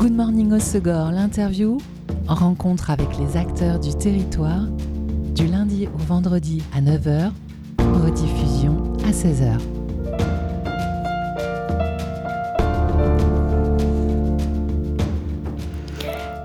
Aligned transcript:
Good 0.00 0.14
Morning 0.14 0.58
Segor, 0.58 1.10
l'interview, 1.10 1.76
rencontre 2.26 2.88
avec 2.88 3.08
les 3.18 3.36
acteurs 3.36 3.78
du 3.78 3.94
territoire, 3.94 4.62
du 5.34 5.46
lundi 5.46 5.88
au 5.94 5.98
vendredi 5.98 6.62
à 6.74 6.80
9h, 6.80 7.30
rediffusion 7.78 8.94
à 9.04 9.10
16h. 9.10 9.58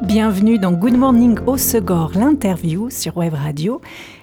Bienvenue 0.01 0.59
dans 0.59 0.73
Good 0.73 0.97
Morning 0.97 1.39
au 1.47 1.57
Segor, 1.57 2.11
l'interview 2.13 2.89
sur 2.89 3.15
Web 3.15 3.35
Radio. 3.35 3.79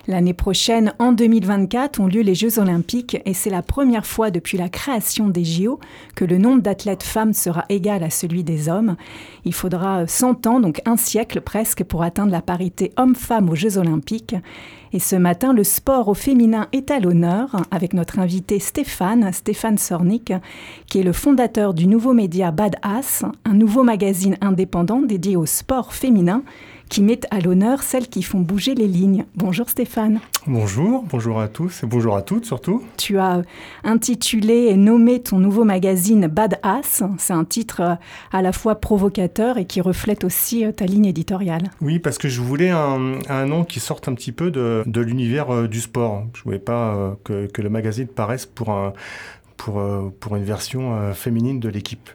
L'année 0.08 0.34
prochaine, 0.34 0.94
en 0.98 1.12
2024, 1.12 2.00
ont 2.00 2.08
lieu 2.08 2.22
les 2.22 2.34
Jeux 2.34 2.58
Olympiques 2.58 3.18
et 3.24 3.34
c'est 3.34 3.50
la 3.50 3.62
première 3.62 4.04
fois 4.04 4.32
depuis 4.32 4.58
la 4.58 4.68
création 4.68 5.28
des 5.28 5.44
JO 5.44 5.78
que 6.16 6.24
le 6.24 6.38
nombre 6.38 6.60
d'athlètes 6.60 7.04
femmes 7.04 7.32
sera 7.32 7.64
égal 7.68 8.02
à 8.02 8.10
celui 8.10 8.42
des 8.42 8.68
hommes. 8.68 8.96
Il 9.44 9.54
faudra 9.54 10.08
100 10.08 10.48
ans, 10.48 10.58
donc 10.58 10.82
un 10.86 10.96
siècle 10.96 11.40
presque, 11.40 11.84
pour 11.84 12.02
atteindre 12.02 12.32
la 12.32 12.42
parité 12.42 12.92
homme-femme 12.96 13.48
aux 13.48 13.54
Jeux 13.54 13.78
Olympiques. 13.78 14.34
Et 14.92 14.98
ce 14.98 15.14
matin, 15.14 15.52
le 15.52 15.62
sport 15.62 16.08
au 16.08 16.14
féminin 16.14 16.66
est 16.72 16.90
à 16.90 16.98
l'honneur 16.98 17.62
avec 17.70 17.94
notre 17.94 18.18
invité 18.18 18.58
Stéphane, 18.58 19.32
Stéphane 19.32 19.78
Sornik, 19.78 20.32
qui 20.86 20.98
est 20.98 21.04
le 21.04 21.12
fondateur 21.12 21.74
du 21.74 21.86
nouveau 21.86 22.12
média 22.12 22.50
Badass, 22.50 23.24
un 23.44 23.54
nouveau 23.54 23.84
magazine 23.84 24.36
indépendant 24.40 25.00
dédié 25.00 25.36
au 25.36 25.46
sport 25.46 25.94
féminin 25.94 26.42
qui 26.92 27.02
mettent 27.02 27.26
à 27.30 27.40
l'honneur 27.40 27.82
celles 27.82 28.06
qui 28.06 28.22
font 28.22 28.40
bouger 28.40 28.74
les 28.74 28.86
lignes. 28.86 29.24
Bonjour 29.34 29.70
Stéphane. 29.70 30.20
Bonjour, 30.46 31.02
bonjour 31.08 31.40
à 31.40 31.48
tous 31.48 31.82
et 31.82 31.86
bonjour 31.86 32.14
à 32.14 32.20
toutes 32.20 32.44
surtout. 32.44 32.84
Tu 32.98 33.18
as 33.18 33.40
intitulé 33.82 34.66
et 34.66 34.76
nommé 34.76 35.22
ton 35.22 35.38
nouveau 35.38 35.64
magazine 35.64 36.26
Badass. 36.26 37.02
C'est 37.16 37.32
un 37.32 37.46
titre 37.46 37.80
euh, 37.80 37.94
à 38.30 38.42
la 38.42 38.52
fois 38.52 38.74
provocateur 38.74 39.56
et 39.56 39.64
qui 39.64 39.80
reflète 39.80 40.22
aussi 40.22 40.66
euh, 40.66 40.72
ta 40.72 40.84
ligne 40.84 41.06
éditoriale. 41.06 41.70
Oui, 41.80 41.98
parce 41.98 42.18
que 42.18 42.28
je 42.28 42.42
voulais 42.42 42.68
un, 42.68 43.46
nom 43.46 43.64
qui 43.64 43.80
sorte 43.80 44.06
un 44.08 44.12
petit 44.12 44.32
peu 44.32 44.50
de, 44.50 44.84
l'univers 45.00 45.48
euh, 45.50 45.68
du 45.68 45.80
sport. 45.80 46.26
Je 46.34 46.40
ne 46.40 46.44
voulais 46.44 46.58
pas 46.58 47.16
que, 47.24 47.48
le 47.56 47.70
magazine 47.70 48.06
paraisse 48.06 48.44
pour 48.44 48.68
un, 48.68 48.92
pour, 49.56 49.82
pour, 50.20 50.36
une 50.36 50.44
version 50.44 51.14
féminine 51.14 51.58
de 51.58 51.68
l'équipe. 51.70 52.10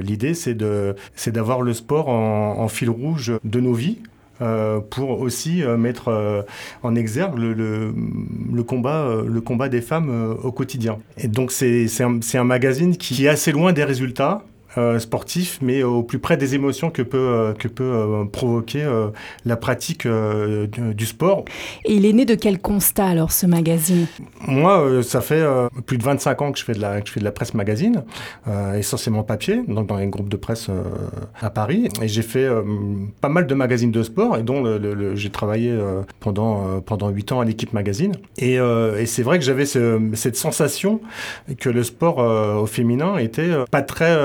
L'idée, 0.00 0.34
c'est 0.34 0.54
d'avoir 0.54 1.62
le 1.62 1.74
sport 1.74 2.08
en, 2.08 2.66
fil 2.68 2.90
rouge 2.90 3.32
de 3.44 3.60
nos 3.60 3.74
vies, 3.74 3.98
euh, 4.42 4.80
pour 4.80 5.20
aussi 5.22 5.62
euh, 5.62 5.78
mettre 5.78 6.08
euh, 6.08 6.42
en 6.82 6.94
exergue 6.94 7.38
le, 7.38 7.54
le, 7.54 8.62
combat, 8.62 9.08
le 9.26 9.40
combat 9.40 9.68
des 9.70 9.80
femmes 9.80 10.36
au 10.42 10.52
quotidien. 10.52 10.98
Et 11.16 11.28
donc 11.28 11.52
c'est 11.52 11.86
un, 12.00 12.44
magazine 12.44 12.96
qui 12.96 13.24
est 13.24 13.28
assez 13.28 13.50
loin 13.52 13.72
des 13.72 13.84
résultats, 13.84 14.42
euh, 14.78 14.98
sportif, 14.98 15.58
mais 15.62 15.82
au 15.82 16.02
plus 16.02 16.18
près 16.18 16.36
des 16.36 16.54
émotions 16.54 16.90
que 16.90 17.00
peut, 17.00 17.16
euh, 17.16 17.54
que 17.54 17.66
peut 17.66 17.82
euh, 17.82 18.24
provoquer 18.26 18.86
la 19.44 19.56
pratique 19.56 20.06
du, 20.06 21.06
sport. 21.06 21.44
Et 21.84 21.94
il 21.94 22.04
est 22.04 22.12
né 22.12 22.24
de 22.24 22.34
quel 22.34 22.58
constat 22.58 23.06
alors 23.06 23.32
ce 23.32 23.46
magazine? 23.46 24.06
Moi, 24.46 25.02
ça 25.02 25.20
fait 25.20 25.44
plus 25.86 25.98
de 25.98 26.02
25 26.02 26.42
ans 26.42 26.52
que 26.52 26.58
je 26.58 26.64
fais 26.64 26.74
de 26.74 26.80
la, 26.80 27.00
que 27.00 27.08
je 27.08 27.12
fais 27.12 27.20
de 27.20 27.24
la 27.24 27.32
presse 27.32 27.54
magazine, 27.54 28.04
essentiellement 28.74 29.22
papier, 29.22 29.62
donc 29.68 29.86
dans 29.86 29.96
les 29.96 30.06
groupes 30.08 30.28
de 30.28 30.36
presse 30.36 30.68
à 31.40 31.50
Paris. 31.50 31.88
Et 32.02 32.08
j'ai 32.08 32.22
fait 32.22 32.48
pas 33.20 33.28
mal 33.28 33.46
de 33.46 33.54
magazines 33.54 33.92
de 33.92 34.02
sport, 34.02 34.36
et 34.36 34.42
dont 34.42 34.62
le, 34.62 35.14
j'ai 35.14 35.30
travaillé 35.30 35.76
pendant, 36.20 36.80
pendant 36.80 37.08
8 37.08 37.32
ans 37.32 37.40
à 37.40 37.44
l'équipe 37.44 37.72
magazine. 37.72 38.12
Et, 38.38 38.54
et 38.54 39.06
c'est 39.06 39.22
vrai 39.22 39.38
que 39.38 39.44
j'avais 39.44 39.66
cette 39.66 40.36
sensation 40.36 41.00
que 41.58 41.70
le 41.70 41.82
sport 41.82 42.18
au 42.18 42.66
féminin 42.66 43.16
était 43.18 43.52
pas 43.70 43.82
très 43.82 44.16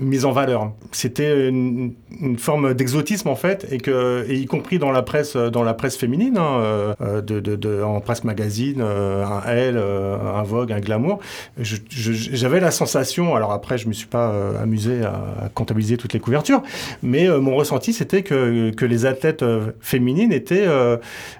mise 0.00 0.24
en 0.24 0.32
valeur. 0.32 0.72
C'était 0.92 1.48
une, 1.48 1.94
forme 2.38 2.72
d'exotisme 2.74 3.28
en 3.28 3.36
fait, 3.36 3.66
et 3.70 3.78
que, 3.78 4.24
et 4.28 4.36
y 4.36 4.46
compris 4.46 4.78
dans 4.78 4.90
la 4.90 5.02
presse, 5.02 5.36
dans 5.36 5.62
la 5.62 5.74
presse 5.74 5.96
féminine, 5.96 6.38
hein, 6.38 6.94
euh, 7.00 7.20
de, 7.20 7.40
de, 7.40 7.82
en 7.82 8.00
presse 8.00 8.24
magazine, 8.24 8.80
euh, 8.80 9.24
un 9.24 9.42
Elle, 9.46 9.76
euh, 9.76 10.16
un 10.18 10.42
Vogue, 10.42 10.72
un 10.72 10.80
Glamour, 10.80 11.18
j'avais 11.58 12.60
la 12.60 12.70
sensation. 12.70 13.34
Alors 13.34 13.52
après, 13.52 13.76
je 13.78 13.88
me 13.88 13.92
suis 13.92 14.06
pas 14.06 14.32
amusé 14.60 15.02
à, 15.04 15.50
comptabiliser 15.54 15.96
toutes 15.96 16.12
les 16.12 16.20
couvertures, 16.20 16.62
mais 17.02 17.28
mon 17.28 17.54
ressenti 17.56 17.92
c'était 17.92 18.22
que, 18.22 18.70
que 18.70 18.84
les 18.84 19.06
athlètes 19.06 19.44
féminines 19.80 20.32
étaient 20.32 20.66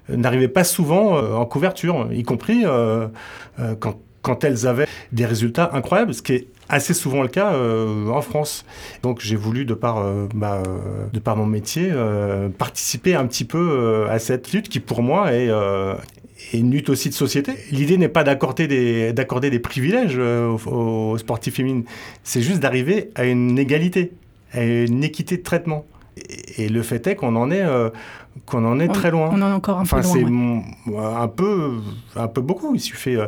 n'arrivaient 0.08 0.48
pas 0.48 0.64
souvent 0.64 1.16
en 1.16 1.44
couverture, 1.46 2.08
y 2.12 2.22
compris 2.22 2.64
quand 3.80 3.96
quand 4.26 4.42
elles 4.42 4.66
avaient 4.66 4.88
des 5.12 5.24
résultats 5.24 5.70
incroyables, 5.72 6.12
ce 6.12 6.20
qui 6.20 6.32
est 6.32 6.46
assez 6.68 6.94
souvent 6.94 7.22
le 7.22 7.28
cas 7.28 7.52
euh, 7.52 8.08
en 8.08 8.22
France. 8.22 8.64
Donc 9.04 9.20
j'ai 9.20 9.36
voulu, 9.36 9.64
de 9.64 9.72
par, 9.72 9.98
euh, 9.98 10.26
bah, 10.34 10.64
euh, 10.66 11.06
de 11.12 11.20
par 11.20 11.36
mon 11.36 11.46
métier, 11.46 11.92
participer 12.58 13.14
un 13.14 13.24
petit 13.26 13.44
peu 13.44 14.06
à 14.10 14.18
cette 14.18 14.52
lutte 14.52 14.68
qui 14.68 14.80
pour 14.80 15.02
moi 15.02 15.32
est, 15.32 15.48
une 16.52 16.72
lutte 16.72 16.90
aussi 16.90 17.08
de 17.08 17.14
société. 17.14 17.52
L'idée 17.70 17.98
n'est 17.98 18.08
pas 18.08 18.24
d'accorder 18.24 18.66
des, 18.66 19.12
d'accorder 19.12 19.48
des 19.48 19.60
privilèges 19.60 20.18
aux, 20.18 21.16
sportifs 21.18 21.54
féminines, 21.54 21.84
c'est 22.24 22.42
juste 22.42 22.58
d'arriver 22.58 23.10
à 23.14 23.24
une 23.24 23.60
égalité, 23.60 24.12
à 24.52 24.64
une 24.64 25.04
équité 25.04 25.36
de 25.36 25.42
traitement. 25.42 25.86
Et, 26.58 26.68
le 26.68 26.82
fait 26.82 27.06
est 27.06 27.14
qu'on 27.14 27.36
en 27.36 27.50
est 27.52 27.64
qu'on 28.44 28.64
en 28.64 28.78
est 28.80 28.88
très 28.88 29.10
loin. 29.10 29.30
On 29.32 29.40
en 29.42 29.50
est 29.50 29.54
encore 29.54 29.78
un 29.78 29.84
peu 29.84 30.02
loin. 30.02 30.62
C'est 30.84 30.96
un 30.96 31.28
peu, 31.28 31.78
un 32.14 32.28
peu 32.28 32.40
beaucoup. 32.40 32.74
Il 32.74 32.80
suffit 32.80 33.16
euh, 33.16 33.26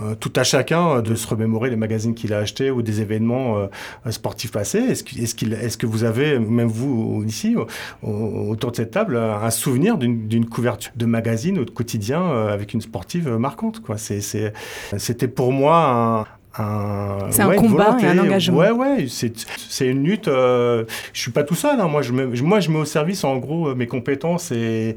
euh, 0.00 0.14
tout 0.14 0.32
à 0.36 0.44
chacun 0.44 1.02
de 1.02 1.14
se 1.14 1.26
remémorer 1.26 1.70
les 1.70 1.76
magazines 1.76 2.14
qu'il 2.14 2.32
a 2.32 2.38
achetés 2.38 2.70
ou 2.70 2.82
des 2.82 3.00
événements 3.00 3.58
euh, 3.58 4.10
sportifs 4.10 4.52
passés. 4.52 4.78
Est-ce 4.78 5.04
est 5.04 5.64
est 5.64 5.76
que 5.76 5.86
vous 5.86 6.04
avez, 6.04 6.38
même 6.38 6.68
vous 6.68 7.24
ici, 7.26 7.56
autour 8.02 8.70
de 8.70 8.76
cette 8.76 8.92
table, 8.92 9.16
un 9.16 9.50
souvenir 9.50 9.98
d'une 9.98 10.46
couverture 10.46 10.92
de 10.94 11.06
magazine 11.06 11.58
ou 11.58 11.64
de 11.64 11.70
quotidien 11.70 12.46
avec 12.48 12.74
une 12.74 12.80
sportive 12.80 13.28
marquante 13.36 13.82
C'était 13.96 15.28
pour 15.28 15.52
moi 15.52 16.24
un, 16.24 16.26
c'est 16.56 17.42
un 17.42 17.54
combat 17.56 17.96
et 18.00 18.06
un 18.06 18.18
engagement. 18.18 18.58
Ouais, 18.58 18.70
ouais, 18.70 19.06
c'est 19.08 19.86
une 19.86 20.04
lutte. 20.04 20.28
Euh, 20.28 20.84
je 21.12 21.20
suis 21.20 21.32
pas 21.32 21.42
tout 21.42 21.54
seul. 21.54 21.80
Hein. 21.80 21.88
Moi, 21.88 22.02
je 22.02 22.12
me, 22.12 22.26
moi, 22.42 22.60
je 22.60 22.70
mets 22.70 22.78
au 22.78 22.84
service, 22.84 23.24
en 23.24 23.36
gros, 23.38 23.68
euh, 23.68 23.74
mes 23.74 23.86
compétences 23.86 24.52
et, 24.52 24.94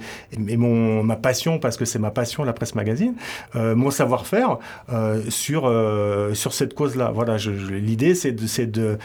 et 0.47 0.57
mon, 0.57 1.03
ma 1.03 1.15
passion, 1.15 1.57
parce 1.57 1.77
que 1.77 1.85
c'est 1.85 1.99
ma 1.99 2.11
passion, 2.11 2.43
la 2.43 2.53
presse 2.53 2.75
magazine, 2.75 3.15
euh, 3.55 3.75
mon 3.75 3.89
savoir-faire 3.89 4.57
euh, 4.91 5.21
sur, 5.29 5.63
euh, 5.65 6.33
sur 6.35 6.53
cette 6.53 6.75
cause-là. 6.75 7.11
Voilà, 7.13 7.37
l'idée, 7.71 8.13
c'est 8.13 8.33
de, 8.33 8.65
de 8.65 8.97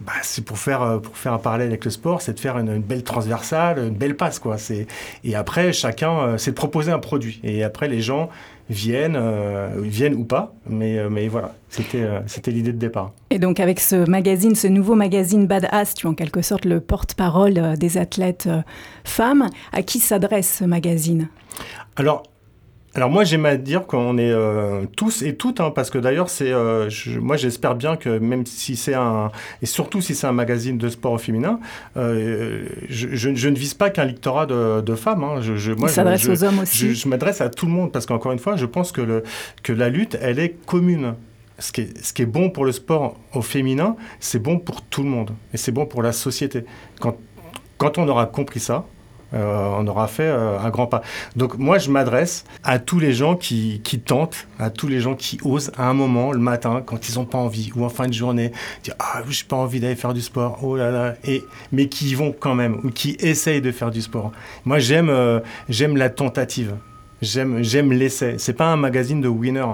bah, 0.00 0.12
c'est 0.22 0.44
pour 0.44 0.58
faire, 0.58 1.00
pour 1.02 1.16
faire 1.16 1.34
un 1.34 1.38
parallèle 1.38 1.68
avec 1.68 1.84
le 1.84 1.90
sport, 1.90 2.22
c'est 2.22 2.32
de 2.32 2.40
faire 2.40 2.56
une, 2.56 2.78
belle 2.78 3.02
transversale, 3.02 3.78
une 3.78 3.96
belle 3.96 4.16
passe, 4.16 4.38
quoi. 4.38 4.56
Et 5.24 5.34
après, 5.34 5.72
chacun, 5.72 6.38
c'est 6.38 6.52
de 6.52 6.56
proposer 6.56 6.92
un 6.92 7.00
produit. 7.00 7.40
Et 7.42 7.64
après, 7.64 7.88
les 7.88 8.00
gens 8.00 8.30
viennent, 8.68 9.16
euh, 9.16 9.70
viennent 9.78 10.14
ou 10.14 10.24
pas, 10.24 10.54
mais, 10.68 10.98
euh, 10.98 11.08
mais 11.08 11.28
voilà, 11.28 11.54
c'était 11.68 12.02
euh, 12.02 12.20
c'était 12.26 12.50
l'idée 12.50 12.72
de 12.72 12.78
départ. 12.78 13.12
Et 13.30 13.38
donc 13.38 13.60
avec 13.60 13.80
ce 13.80 14.08
magazine, 14.08 14.54
ce 14.54 14.66
nouveau 14.66 14.94
magazine 14.94 15.46
Badass, 15.46 15.94
tu 15.94 16.06
es 16.06 16.10
en 16.10 16.14
quelque 16.14 16.42
sorte 16.42 16.64
le 16.64 16.80
porte-parole 16.80 17.76
des 17.78 17.98
athlètes 17.98 18.48
femmes. 19.04 19.48
À 19.72 19.82
qui 19.82 19.98
s'adresse 19.98 20.58
ce 20.58 20.64
magazine? 20.64 21.28
Alors, 21.96 22.22
alors 22.98 23.10
moi 23.10 23.22
j'aime 23.22 23.46
à 23.46 23.56
dire 23.56 23.86
qu'on 23.86 24.18
est 24.18 24.32
euh, 24.32 24.84
tous 24.96 25.22
et 25.22 25.36
toutes, 25.36 25.60
hein, 25.60 25.70
parce 25.72 25.88
que 25.88 25.98
d'ailleurs 25.98 26.28
c'est, 26.28 26.50
euh, 26.50 26.90
moi 27.20 27.36
j'espère 27.36 27.76
bien 27.76 27.94
que 27.94 28.18
même 28.18 28.44
si 28.44 28.74
c'est 28.74 28.94
un, 28.94 29.30
et 29.62 29.66
surtout 29.66 30.00
si 30.00 30.16
c'est 30.16 30.26
un 30.26 30.32
magazine 30.32 30.78
de 30.78 30.88
sport 30.88 31.20
féminin, 31.20 31.60
euh, 31.96 32.66
je, 32.88 33.28
ne 33.28 33.56
vise 33.56 33.74
pas 33.74 33.90
qu'un 33.90 34.04
lectorat 34.04 34.46
de, 34.46 34.94
femmes. 34.96 35.22
Hein. 35.22 35.40
Je, 35.40 35.72
moi, 35.74 35.88
Il 35.88 35.92
s'adresse 35.92 36.28
aux 36.28 36.42
hommes 36.42 36.58
aussi. 36.58 36.92
Je, 36.92 37.08
m'adresse 37.08 37.40
à 37.40 37.48
tout 37.48 37.66
le 37.66 37.72
monde, 37.72 37.92
parce 37.92 38.04
qu'encore 38.04 38.32
une 38.32 38.40
fois, 38.40 38.56
je 38.56 38.66
pense 38.66 38.90
que, 38.90 39.00
le, 39.00 39.22
que 39.62 39.72
la 39.72 39.90
lutte, 39.90 40.18
elle 40.20 40.40
est 40.40 40.56
commune. 40.66 41.14
Ce 41.60 41.70
qui, 41.70 41.82
est, 41.82 42.04
ce 42.04 42.12
qui 42.12 42.22
est 42.22 42.26
bon 42.26 42.50
pour 42.50 42.64
le 42.64 42.72
sport 42.72 43.16
au 43.32 43.42
féminin, 43.42 43.94
c'est 44.18 44.42
bon 44.42 44.58
pour 44.58 44.82
tout 44.82 45.04
le 45.04 45.08
monde. 45.08 45.30
Et 45.54 45.56
c'est 45.56 45.72
bon 45.72 45.86
pour 45.86 46.02
la 46.02 46.10
société. 46.10 46.64
Quand, 46.98 47.16
quand 47.76 47.96
on 47.98 48.08
aura 48.08 48.26
compris 48.26 48.58
ça, 48.58 48.86
euh, 49.34 49.74
on 49.78 49.86
aura 49.86 50.08
fait 50.08 50.22
euh, 50.22 50.58
un 50.58 50.70
grand 50.70 50.86
pas. 50.86 51.02
Donc 51.36 51.58
moi, 51.58 51.78
je 51.78 51.90
m'adresse 51.90 52.44
à 52.64 52.78
tous 52.78 52.98
les 52.98 53.12
gens 53.12 53.36
qui, 53.36 53.80
tentent, 54.04 54.48
à 54.58 54.70
tous 54.70 54.88
les 54.88 55.00
gens 55.00 55.14
qui 55.14 55.38
osent 55.44 55.70
à 55.76 55.88
un 55.88 55.94
moment, 55.94 56.32
le 56.32 56.38
matin, 56.38 56.82
quand 56.84 57.08
ils 57.08 57.16
n'ont 57.16 57.24
pas 57.24 57.38
envie, 57.38 57.70
ou 57.76 57.84
en 57.84 57.88
fin 57.88 58.06
de 58.06 58.12
journée, 58.12 58.52
dire 58.82 58.94
ah 58.98 59.22
j'ai 59.28 59.44
pas 59.44 59.56
envie 59.56 59.80
d'aller 59.80 59.96
faire 59.96 60.14
du 60.14 60.22
sport, 60.22 60.60
oh 60.62 60.76
là 60.76 60.90
là, 60.90 61.14
et 61.24 61.44
mais 61.72 61.88
qui 61.88 62.10
y 62.10 62.14
vont 62.14 62.34
quand 62.38 62.54
même 62.54 62.80
ou 62.84 62.90
qui 62.90 63.16
essayent 63.20 63.60
de 63.60 63.72
faire 63.72 63.90
du 63.90 64.00
sport. 64.00 64.32
Moi, 64.64 64.78
j'aime 64.78 65.10
euh, 65.10 65.40
j'aime 65.68 65.96
la 65.96 66.08
tentative, 66.08 66.74
j'aime 67.20 67.92
l'essai. 67.92 68.36
C'est 68.38 68.54
pas 68.54 68.66
un 68.66 68.76
magazine 68.76 69.20
de 69.20 69.28
winner 69.28 69.66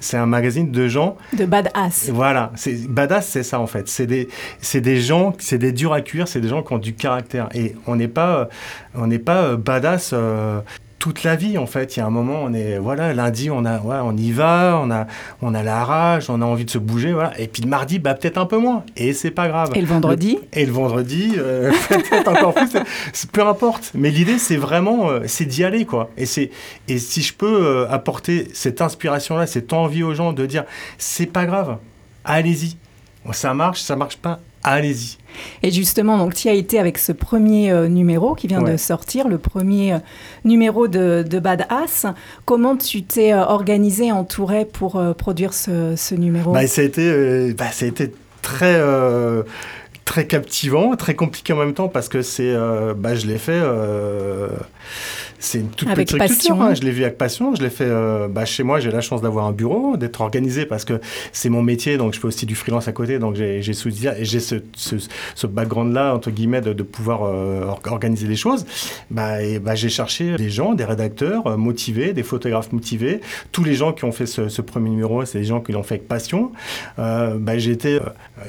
c'est 0.00 0.16
un 0.16 0.26
magazine 0.26 0.70
de 0.70 0.88
gens. 0.88 1.16
De 1.36 1.44
badass. 1.44 2.10
Voilà, 2.10 2.52
c'est 2.56 2.88
badass, 2.88 3.28
c'est 3.28 3.42
ça 3.42 3.60
en 3.60 3.66
fait. 3.66 3.88
C'est 3.88 4.06
des, 4.06 4.28
c'est 4.60 4.80
des 4.80 5.00
gens, 5.00 5.34
c'est 5.38 5.58
des 5.58 5.72
durs 5.72 5.92
à 5.92 6.00
cuire, 6.00 6.26
c'est 6.26 6.40
des 6.40 6.48
gens 6.48 6.62
qui 6.62 6.72
ont 6.72 6.78
du 6.78 6.94
caractère. 6.94 7.48
Et 7.54 7.76
on 7.86 7.96
n'est 7.96 8.08
pas, 8.08 8.48
on 8.94 9.06
n'est 9.06 9.18
pas 9.18 9.42
euh, 9.42 9.56
badass. 9.56 10.10
Euh, 10.12 10.60
toute 11.00 11.24
la 11.24 11.34
vie 11.34 11.58
en 11.58 11.66
fait. 11.66 11.96
Il 11.96 12.00
y 12.00 12.02
a 12.02 12.06
un 12.06 12.10
moment, 12.10 12.42
on 12.44 12.52
est 12.52 12.78
voilà, 12.78 13.12
lundi, 13.12 13.50
on 13.50 13.64
a, 13.64 13.80
ouais, 13.80 13.96
on 14.02 14.16
y 14.16 14.30
va, 14.30 14.78
on 14.80 14.90
a, 14.92 15.08
on 15.42 15.54
a 15.54 15.62
la 15.64 15.82
rage, 15.84 16.30
on 16.30 16.40
a 16.42 16.44
envie 16.44 16.66
de 16.66 16.70
se 16.70 16.78
bouger, 16.78 17.12
voilà. 17.12 17.32
Et 17.40 17.48
puis 17.48 17.62
le 17.62 17.68
mardi, 17.68 17.98
bah 17.98 18.14
peut-être 18.14 18.38
un 18.38 18.46
peu 18.46 18.58
moins. 18.58 18.84
Et 18.96 19.12
c'est 19.12 19.32
pas 19.32 19.48
grave. 19.48 19.72
Et 19.74 19.80
le 19.80 19.86
vendredi? 19.86 20.38
Et 20.52 20.64
le 20.64 20.72
vendredi, 20.72 21.32
euh, 21.38 21.72
peut-être 21.88 22.28
encore 22.28 22.54
plus. 22.54 22.70
Peu 23.32 23.44
importe. 23.44 23.90
Mais 23.94 24.10
l'idée, 24.10 24.38
c'est 24.38 24.58
vraiment, 24.58 25.08
euh, 25.08 25.20
c'est 25.26 25.46
d'y 25.46 25.64
aller 25.64 25.86
quoi. 25.86 26.10
Et 26.18 26.26
c'est, 26.26 26.50
et 26.86 26.98
si 26.98 27.22
je 27.22 27.32
peux 27.32 27.66
euh, 27.66 27.90
apporter 27.90 28.48
cette 28.52 28.82
inspiration 28.82 29.36
là, 29.36 29.46
cette 29.46 29.72
envie 29.72 30.02
aux 30.02 30.14
gens 30.14 30.34
de 30.34 30.44
dire, 30.44 30.64
c'est 30.98 31.26
pas 31.26 31.46
grave, 31.46 31.78
allez-y. 32.24 32.76
Ça 33.32 33.54
marche, 33.54 33.80
ça 33.80 33.96
marche 33.96 34.16
pas, 34.18 34.40
allez-y. 34.62 35.16
Et 35.62 35.70
justement, 35.70 36.18
donc 36.18 36.34
tu 36.34 36.48
as 36.48 36.52
été 36.52 36.78
avec 36.78 36.98
ce 36.98 37.12
premier 37.12 37.70
euh, 37.70 37.88
numéro 37.88 38.34
qui 38.34 38.46
vient 38.46 38.62
de 38.62 38.76
sortir, 38.76 39.28
le 39.28 39.38
premier 39.38 39.94
euh, 39.94 39.98
numéro 40.44 40.88
de, 40.88 41.24
de 41.28 41.38
Badass. 41.38 42.06
Comment 42.44 42.76
tu 42.76 43.02
t'es 43.02 43.32
euh, 43.32 43.44
organisé, 43.44 44.12
entouré 44.12 44.64
pour 44.64 45.02
produire 45.16 45.54
ce, 45.54 46.14
numéro? 46.14 46.52
Bah, 46.52 46.66
ça, 46.66 46.82
a 46.82 46.84
été, 46.84 47.52
bah, 47.54 47.70
ça 47.72 47.84
a 47.84 47.88
été 47.88 48.12
très 48.42 48.80
très 50.04 50.26
captivant, 50.26 50.96
très 50.96 51.14
compliqué 51.14 51.52
en 51.52 51.56
même 51.56 51.74
temps 51.74 51.88
parce 51.88 52.08
que 52.08 52.22
c'est, 52.22 52.54
bah, 52.96 53.14
je 53.14 53.26
l'ai 53.26 53.38
fait 53.38 53.60
c'est 55.40 55.58
une 55.58 55.70
toute 55.70 55.88
avec 55.88 56.06
petite 56.06 56.18
passion. 56.18 56.60
Hein. 56.62 56.74
Je 56.74 56.82
l'ai 56.82 56.90
vu 56.90 57.02
avec 57.02 57.16
passion. 57.16 57.54
Je 57.54 57.62
l'ai 57.62 57.70
fait 57.70 57.86
euh, 57.86 58.28
bah, 58.28 58.44
chez 58.44 58.62
moi. 58.62 58.78
J'ai 58.78 58.90
la 58.90 59.00
chance 59.00 59.22
d'avoir 59.22 59.46
un 59.46 59.52
bureau, 59.52 59.96
d'être 59.96 60.20
organisé 60.20 60.66
parce 60.66 60.84
que 60.84 61.00
c'est 61.32 61.48
mon 61.48 61.62
métier. 61.62 61.96
Donc, 61.96 62.14
je 62.14 62.20
fais 62.20 62.26
aussi 62.26 62.44
du 62.44 62.54
freelance 62.54 62.88
à 62.88 62.92
côté. 62.92 63.18
Donc, 63.18 63.34
j'ai 63.36 63.62
ce, 63.62 63.88
ce, 64.74 64.96
ce 65.34 65.46
background-là, 65.46 66.14
entre 66.14 66.30
guillemets, 66.30 66.60
de, 66.60 66.74
de 66.74 66.82
pouvoir 66.82 67.22
euh, 67.22 67.64
organiser 67.86 68.28
les 68.28 68.36
choses. 68.36 68.66
Bah, 69.10 69.42
et, 69.42 69.58
bah, 69.58 69.74
j'ai 69.74 69.88
cherché 69.88 70.36
des 70.36 70.50
gens, 70.50 70.74
des 70.74 70.84
rédacteurs 70.84 71.46
euh, 71.46 71.56
motivés, 71.56 72.12
des 72.12 72.22
photographes 72.22 72.72
motivés. 72.72 73.22
Tous 73.50 73.64
les 73.64 73.74
gens 73.74 73.94
qui 73.94 74.04
ont 74.04 74.12
fait 74.12 74.26
ce, 74.26 74.50
ce 74.50 74.60
premier 74.60 74.90
numéro, 74.90 75.24
c'est 75.24 75.38
des 75.38 75.44
gens 75.44 75.60
qui 75.60 75.72
l'ont 75.72 75.82
fait 75.82 75.94
avec 75.94 76.06
passion. 76.06 76.52
bah, 76.98 77.56
j'ai 77.56 77.70
été 77.72 77.98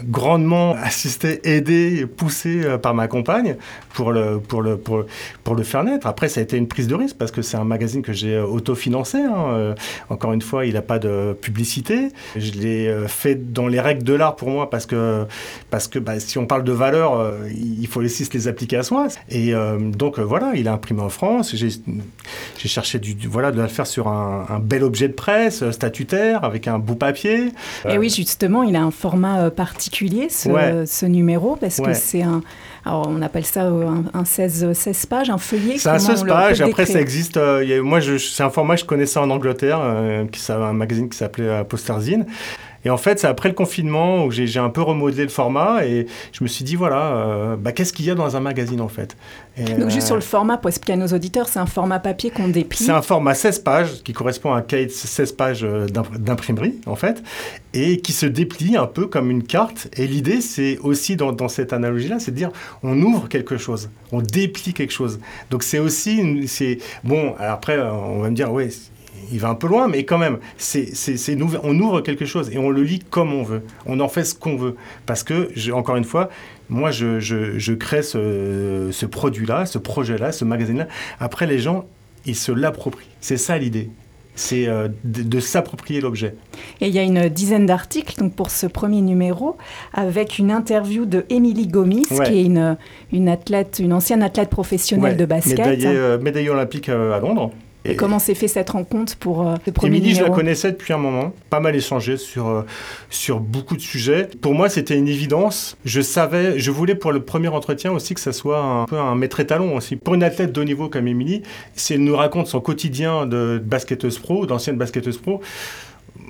grandement 0.04 0.76
assisté, 0.84 1.40
aidé, 1.48 2.06
poussé 2.06 2.62
par 2.82 2.94
ma 2.94 3.08
compagne 3.08 3.56
pour 3.94 4.12
le, 4.12 4.40
pour, 4.40 4.62
le, 4.62 4.76
pour, 4.76 5.06
pour 5.46 5.56
le 5.56 5.64
faire 5.64 5.86
naître. 5.86 6.06
Après, 6.06 6.28
ça 6.28 6.42
a 6.42 6.44
été 6.44 6.58
une 6.58 6.68
prise 6.68 6.81
de 6.88 6.96
risque 6.96 7.18
parce 7.18 7.32
que 7.32 7.42
c'est 7.42 7.58
un 7.58 7.64
magazine 7.64 8.02
que 8.02 8.14
j'ai 8.14 8.40
autofinancé. 8.40 9.18
Hein. 9.18 9.46
Euh, 9.54 9.76
encore 10.10 10.34
une 10.34 10.42
fois, 10.42 10.66
il 10.66 10.74
n'a 10.74 10.82
pas 10.82 11.00
de 11.00 11.34
publicité. 11.40 12.10
Je 12.36 12.52
l'ai 12.52 12.88
euh, 12.88 13.08
fait 13.08 13.52
dans 13.52 13.68
les 13.68 13.80
règles 13.80 14.04
de 14.04 14.14
l'art 14.14 14.36
pour 14.36 14.50
moi 14.50 14.70
parce 14.70 14.86
que, 14.86 15.26
parce 15.70 15.88
que 15.88 16.00
bah, 16.00 16.20
si 16.20 16.38
on 16.38 16.46
parle 16.46 16.64
de 16.64 16.72
valeur, 16.72 17.20
euh, 17.20 17.48
il 17.54 17.88
faut 17.88 18.02
aussi 18.02 18.26
se 18.26 18.34
les 18.34 18.48
appliquer 18.48 18.78
à 18.78 18.84
soi. 18.84 19.08
Et 19.30 19.54
donc 19.78 20.20
voilà, 20.20 20.52
il 20.56 20.68
a 20.68 20.74
imprimé 20.74 21.02
en 21.02 21.10
France. 21.10 21.56
J'ai 21.56 22.68
cherché 22.68 23.00
du, 23.00 23.16
voilà, 23.28 23.52
de 23.52 23.62
le 23.62 23.68
faire 23.68 23.88
sur 23.88 24.08
un, 24.08 24.60
bel 24.62 24.84
objet 24.84 25.08
de 25.08 25.14
presse 25.14 25.70
statutaire 25.72 26.44
avec 26.44 26.68
un 26.68 26.80
bout 26.80 26.96
papier. 26.96 27.52
Et 27.90 27.98
oui, 27.98 28.10
justement, 28.10 28.64
il 28.64 28.76
a 28.76 28.84
un 28.84 28.92
format 28.92 29.50
particulier, 29.50 30.30
ce, 30.30 30.84
ce 30.86 31.06
numéro, 31.06 31.56
parce 31.56 31.80
que 31.80 31.94
c'est 31.94 32.22
un 32.22 32.42
alors, 32.84 33.08
on 33.08 33.22
appelle 33.22 33.46
ça 33.46 33.66
euh, 33.66 33.88
un, 34.14 34.26
16, 34.26 34.74
16 34.74 35.06
pages, 35.06 35.30
un 35.30 35.38
feuillet. 35.38 35.78
C'est 35.78 35.90
un 35.90 36.00
16 36.00 36.24
pages. 36.24 36.62
Après, 36.62 36.86
ça 36.86 37.00
existe. 37.00 37.38
Euh, 37.38 37.84
moi, 37.84 38.00
c'est 38.02 38.44
un 38.44 38.50
format 38.50 38.76
que 38.76 38.82
je 38.82 38.86
connaissais 38.86 39.20
en 39.20 39.30
Angleterre, 39.30 39.80
euh, 39.82 40.26
qui 40.26 40.52
un 40.52 40.74
magazine 40.74 41.08
qui 41.10 41.18
s'appelait 41.18 41.64
Posterzine. 41.64 42.26
Et 42.86 42.90
en 42.90 42.98
fait, 42.98 43.20
c'est 43.20 43.28
après 43.28 43.50
le 43.50 43.56
confinement 43.56 44.26
où 44.26 44.32
j'ai 44.32 44.60
un 44.60 44.70
peu 44.70 44.82
remodelé 44.82 45.24
le 45.24 45.30
format 45.30 45.86
et 45.86 46.08
je 46.32 46.44
me 46.44 46.48
suis 46.48 46.64
dit, 46.64 46.76
voilà, 46.76 47.16
euh, 47.16 47.56
bah, 47.56 47.72
qu'est-ce 47.72 47.94
qu'il 47.94 48.06
y 48.06 48.12
a 48.12 48.16
dans 48.16 48.36
un 48.36 48.40
magazine 48.40 48.82
en 48.82 48.88
fait? 48.88 49.16
Donc, 49.58 49.90
juste 49.90 50.08
sur 50.08 50.16
le 50.16 50.22
format, 50.22 50.58
pour 50.58 50.70
expliquer 50.70 50.94
à 50.94 50.98
nos 50.98 51.08
auditeurs, 51.08 51.50
c'est 51.50 51.60
un 51.60 51.66
format 51.66 52.00
papier 52.00 52.32
qu'on 52.32 52.48
déplie. 52.48 52.84
C'est 52.84 52.92
un 52.92 53.02
format 53.02 53.34
16 53.34 53.60
pages 53.60 54.04
qui 54.04 54.14
correspond 54.14 54.54
à 54.54 54.58
un 54.58 54.62
cahier 54.62 54.86
de 54.86 54.92
16 54.92 55.34
pages 55.34 55.64
euh, 55.64 55.88
d'imprimerie 55.88 56.76
en 56.86 56.96
fait 56.96 57.22
et 57.74 58.00
qui 58.00 58.14
se 58.14 58.26
déplie 58.26 58.78
un 58.78 58.88
peu 58.88 59.08
comme 59.08 59.30
une 59.30 59.44
carte. 59.44 59.90
Et 59.98 60.08
l'idée, 60.08 60.42
c'est 60.42 60.78
aussi 60.80 61.16
dans, 61.16 61.34
dans 61.34 61.50
cette 61.50 61.74
analogie-là, 61.74 62.20
c'est 62.20 62.32
de 62.32 62.38
dire, 62.38 62.52
on 62.84 63.00
ouvre 63.02 63.28
quelque 63.28 63.58
chose, 63.58 63.90
on 64.12 64.22
déplie 64.22 64.74
quelque 64.74 64.94
chose. 64.94 65.20
Donc, 65.50 65.64
c'est 65.64 65.80
aussi, 65.80 66.48
c'est 66.48 66.80
bon, 67.04 67.36
après, 67.40 67.80
on 67.80 68.22
va 68.22 68.30
me 68.30 68.36
dire, 68.36 68.52
oui, 68.52 68.70
il 69.32 69.40
va 69.40 69.50
un 69.50 69.56
peu 69.56 69.68
loin, 69.68 69.88
mais 69.88 70.04
quand 70.04 70.18
même, 70.18 70.40
c'est, 70.58 70.92
on 71.64 71.80
ouvre 71.80 72.02
quelque 72.02 72.26
chose 72.26 72.50
et 72.52 72.58
on 72.58 72.70
le 72.70 72.84
lit 72.84 73.00
comme 73.00 73.34
on 73.34 73.44
veut. 73.44 73.64
On 73.86 74.00
en 74.00 74.08
fait 74.08 74.24
ce 74.24 74.36
qu'on 74.36 74.56
veut. 74.56 74.76
Parce 75.06 75.24
que, 75.24 75.50
encore 75.72 75.96
une 75.96 76.04
fois, 76.04 76.30
moi, 76.70 76.92
je, 76.92 77.74
crée 77.74 78.04
ce, 78.04 79.06
produit-là, 79.06 79.66
ce 79.66 79.78
projet-là, 79.78 80.32
ce 80.32 80.46
magazine-là. 80.46 80.88
Après, 81.20 81.48
les 81.48 81.60
gens, 81.60 81.86
ils 82.26 82.36
se 82.36 82.52
l'approprient. 82.52 83.10
C'est 83.20 83.38
ça 83.38 83.58
l'idée 83.58 83.90
c'est 84.36 84.68
euh, 84.68 84.88
de, 85.04 85.40
s'approprier 85.40 86.02
l'objet. 86.02 86.36
Et 86.80 86.88
il 86.88 86.94
y 86.94 87.00
a 87.00 87.04
une 87.04 87.30
dizaine 87.30 87.66
d'articles 87.66 88.18
donc 88.18 88.34
pour 88.34 88.50
ce 88.50 88.66
premier 88.66 89.02
numéro 89.02 89.58
avec 89.94 90.40
une 90.40 90.52
interview 90.52 91.06
de 91.06 91.26
Émilie 91.30 91.68
Gomis, 91.68 92.08
qui 92.08 92.40
est 92.40 92.44
une, 92.44 92.78
une 93.12 93.30
athlète, 93.30 93.80
une 93.80 93.94
ancienne 93.94 94.24
athlète 94.24 94.50
professionnelle 94.50 95.18
de 95.18 95.26
basket. 95.26 95.60
Médaillée, 95.60 95.88
euh, 95.88 96.18
médaillée 96.18 96.50
olympique 96.50 96.90
euh, 96.90 97.14
à 97.14 97.20
Londres. 97.20 97.52
Et 97.84 97.96
comment 97.96 98.20
s'est 98.20 98.36
fait 98.36 98.48
cette 98.48 98.70
rencontre 98.70 99.18
pour 99.18 99.48
euh, 99.48 99.56
le 99.66 99.72
premier 99.72 99.98
Émilie, 99.98 100.16
je 100.16 100.24
la 100.24 100.30
connaissais 100.30 100.72
depuis 100.72 100.94
un 100.94 100.98
moment, 100.98 101.34
pas 101.50 101.60
mal 101.60 101.76
échangé 101.76 102.18
sur, 102.18 102.48
euh, 102.48 102.66
sur 103.10 103.40
beaucoup 103.40 103.76
de 103.76 103.82
sujets. 103.82 104.30
Pour 104.40 104.54
moi, 104.54 104.70
c'était 104.70 104.96
une 104.96 105.08
évidence. 105.08 105.78
Je 105.84 106.00
savais, 106.02 106.60
je 106.60 106.70
voulais 106.70 106.94
pour 106.94 107.12
le 107.12 107.24
premier 107.24 107.48
entretien 107.48 107.92
aussi 107.92 108.14
que 108.14 108.20
ça 108.20 108.34
soit 108.34 108.62
un 108.62 108.86
peu 108.86 109.00
un 109.00 109.16
maître 109.16 109.40
étalon 109.40 109.76
aussi. 109.76 109.96
Pour 109.96 110.14
une 110.14 110.24
athlète 110.24 110.52
de 110.52 110.62
haut 110.62 110.66
niveau 110.66 110.90
comme 110.90 111.08
Émilie, 111.08 111.42
si 111.74 111.96
elle 111.96 112.04
nous 112.04 112.16
raconte 112.16 112.48
son 112.48 112.62
quotidien 112.62 113.26
de 113.26 113.60
basketteuse 113.64 114.20
pro, 114.20 114.46
d'ancienne 114.46 114.78
basketteuse 114.78 115.18
pro, 115.18 115.42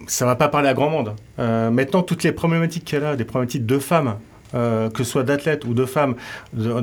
ça 0.07 0.25
va 0.25 0.36
pas 0.36 0.47
parler 0.47 0.69
à 0.69 0.74
grand 0.74 0.89
monde. 0.89 1.15
Euh, 1.39 1.69
maintenant, 1.69 2.01
toutes 2.01 2.24
les 2.24 2.31
problématiques 2.31 2.86
qu'elle 2.86 3.06
a, 3.06 3.15
des 3.15 3.25
problématiques 3.25 3.65
de 3.65 3.80
femmes, 3.80 4.15
euh, 4.53 4.89
que 4.89 5.03
ce 5.03 5.12
soit 5.12 5.24
d'athlètes 5.24 5.65
ou 5.65 5.74
de 5.74 5.86
femmes, 5.86 6.15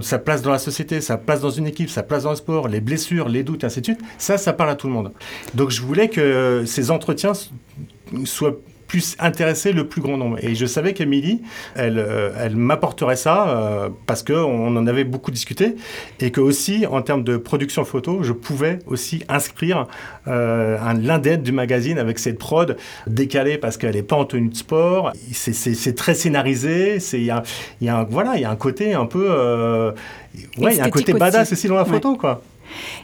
sa 0.01 0.19
place 0.19 0.43
dans 0.43 0.53
la 0.53 0.59
société, 0.59 1.01
sa 1.01 1.17
place 1.17 1.41
dans 1.41 1.51
une 1.51 1.67
équipe, 1.67 1.91
sa 1.91 2.03
place 2.03 2.25
dans 2.25 2.31
le 2.31 2.37
sport, 2.37 2.69
les 2.69 2.81
blessures, 2.81 3.29
les 3.29 3.43
doutes, 3.43 3.65
ainsi 3.65 3.81
de 3.81 3.85
suite, 3.85 4.01
ça, 4.19 4.39
ça 4.39 4.53
parle 4.53 4.71
à 4.71 4.77
tout 4.77 4.87
le 4.87 4.93
monde. 4.93 5.13
Donc 5.55 5.71
je 5.71 5.83
voulais 5.83 6.09
que 6.09 6.65
ces 6.67 6.91
entretiens 6.91 7.33
soient 8.25 8.57
plus 8.89 9.17
intéresser 9.21 9.73
le 9.73 9.87
plus 9.87 10.01
grand 10.01 10.17
nombre. 10.17 10.39
Et 10.43 10.55
je 10.55 10.67
savais 10.67 10.95
qu'Emilie, 10.95 11.43
elle, 11.77 11.99
euh, 11.99 12.31
elle 12.41 12.57
m'apporterait 12.57 13.17
ça 13.17 13.49
euh, 13.49 13.89
parce 14.07 14.23
qu'on 14.23 14.77
en 14.77 14.87
avait 14.87 15.05
beaucoup 15.05 15.31
discuté 15.31 15.77
et 16.21 16.31
que 16.33 16.41
aussi, 16.41 16.87
en 16.87 17.03
termes 17.03 17.23
de 17.23 17.37
production 17.37 17.85
photo, 17.85 18.23
je 18.23 18.33
pouvais 18.33 18.79
aussi 18.87 19.23
inscrire 19.29 19.87
euh, 20.27 20.79
un 20.81 20.95
l'index 20.95 21.43
du 21.43 21.53
magazine 21.53 21.99
avec 21.99 22.19
cette 22.19 22.39
prod 22.39 22.77
décalée 23.07 23.59
parce 23.59 23.77
qu'elle 23.77 23.95
n'est 23.95 24.03
pas 24.03 24.17
en 24.17 24.25
tenue 24.25 24.49
de 24.49 24.57
sport. 24.57 25.13
C'est 25.33 25.95
très 25.95 26.15
scénarisé. 26.15 26.99
Il 27.13 27.25
y 27.25 27.31
a, 27.31 27.43
y 27.83 27.89
a, 27.89 28.07
voilà, 28.11 28.37
il 28.37 28.41
y 28.41 28.45
a 28.45 28.51
un 28.51 28.57
côté 28.57 28.95
un 28.95 29.07
peu... 29.07 29.29
ouais, 30.57 30.73
il 30.73 30.77
y 30.77 30.81
a 30.81 30.85
un 30.85 30.91
côté 30.91 31.13
badass 31.13 31.53
aussi 31.53 31.69
dans 31.69 31.77
la 31.77 31.85
photo, 31.85 32.17
quoi. 32.17 32.43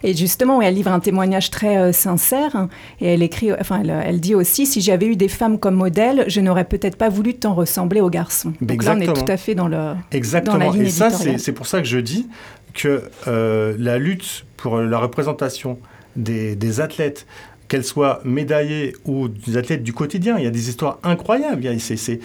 Et 0.03 0.15
justement, 0.15 0.61
elle 0.63 0.75
livre 0.75 0.93
un 0.93 1.01
témoignage 1.01 1.51
très 1.51 1.77
euh, 1.77 1.93
sincère. 1.93 2.69
Et 3.01 3.15
elle 3.15 3.23
écrit, 3.23 3.53
enfin, 3.53 3.83
elle, 3.83 4.21
dit 4.21 4.35
aussi 4.35 4.67
si 4.67 4.81
j'avais 4.81 5.07
eu 5.07 5.17
des 5.17 5.29
femmes 5.29 5.59
comme 5.59 5.75
modèle, 5.75 6.25
je 6.29 6.41
n'aurais 6.41 6.65
peut-être 6.65 6.97
pas 6.97 7.09
voulu 7.09 7.35
tant 7.35 7.55
ressembler 7.55 8.01
aux 8.01 8.11
garçons. 8.11 8.53
Donc 8.61 8.85
là, 8.85 8.95
on 8.97 9.01
est 9.01 9.13
tout 9.13 9.31
à 9.31 9.37
fait 9.37 9.55
dans 9.55 9.69
le. 9.69 9.95
Exactement. 10.13 10.59
Dans 10.59 10.65
la 10.65 10.71
ligne 10.71 10.87
et 10.87 10.91
ça, 10.91 11.11
c'est 11.11 11.53
pour 11.53 11.67
ça 11.67 11.81
que 11.81 11.89
je 11.89 11.99
dis 11.99 12.29
que 12.73 13.03
euh, 13.29 13.75
la 13.79 13.99
lutte 13.99 14.45
pour 14.57 14.79
la 14.79 14.99
représentation 14.99 15.79
des, 16.17 16.57
des 16.57 16.81
athlètes 16.81 17.27
qu'elles 17.69 17.85
soient 17.85 18.21
médaillées 18.25 18.95
ou 19.05 19.29
des 19.29 19.57
athlètes 19.57 19.83
du 19.83 19.93
quotidien. 19.93 20.37
Il 20.39 20.45
y 20.45 20.47
a 20.47 20.51
des 20.51 20.69
histoires 20.69 20.99
incroyables. 21.03 21.67
C'est 21.79 22.21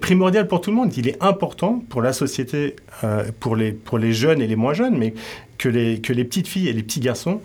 primordial 0.00 0.48
pour 0.48 0.60
tout 0.60 0.70
le 0.70 0.76
monde. 0.76 0.96
Il 0.96 1.08
est 1.08 1.22
important 1.22 1.82
pour 1.88 2.02
la 2.02 2.12
société, 2.12 2.76
euh, 3.02 3.24
pour, 3.40 3.56
les, 3.56 3.72
pour 3.72 3.98
les 3.98 4.12
jeunes 4.12 4.40
et 4.40 4.46
les 4.46 4.56
moins 4.56 4.74
jeunes, 4.74 4.96
mais 4.96 5.14
que 5.58 5.68
les, 5.68 6.00
que 6.00 6.12
les 6.12 6.24
petites 6.24 6.48
filles 6.48 6.68
et 6.68 6.72
les 6.72 6.82
petits 6.82 7.00
garçons 7.00 7.40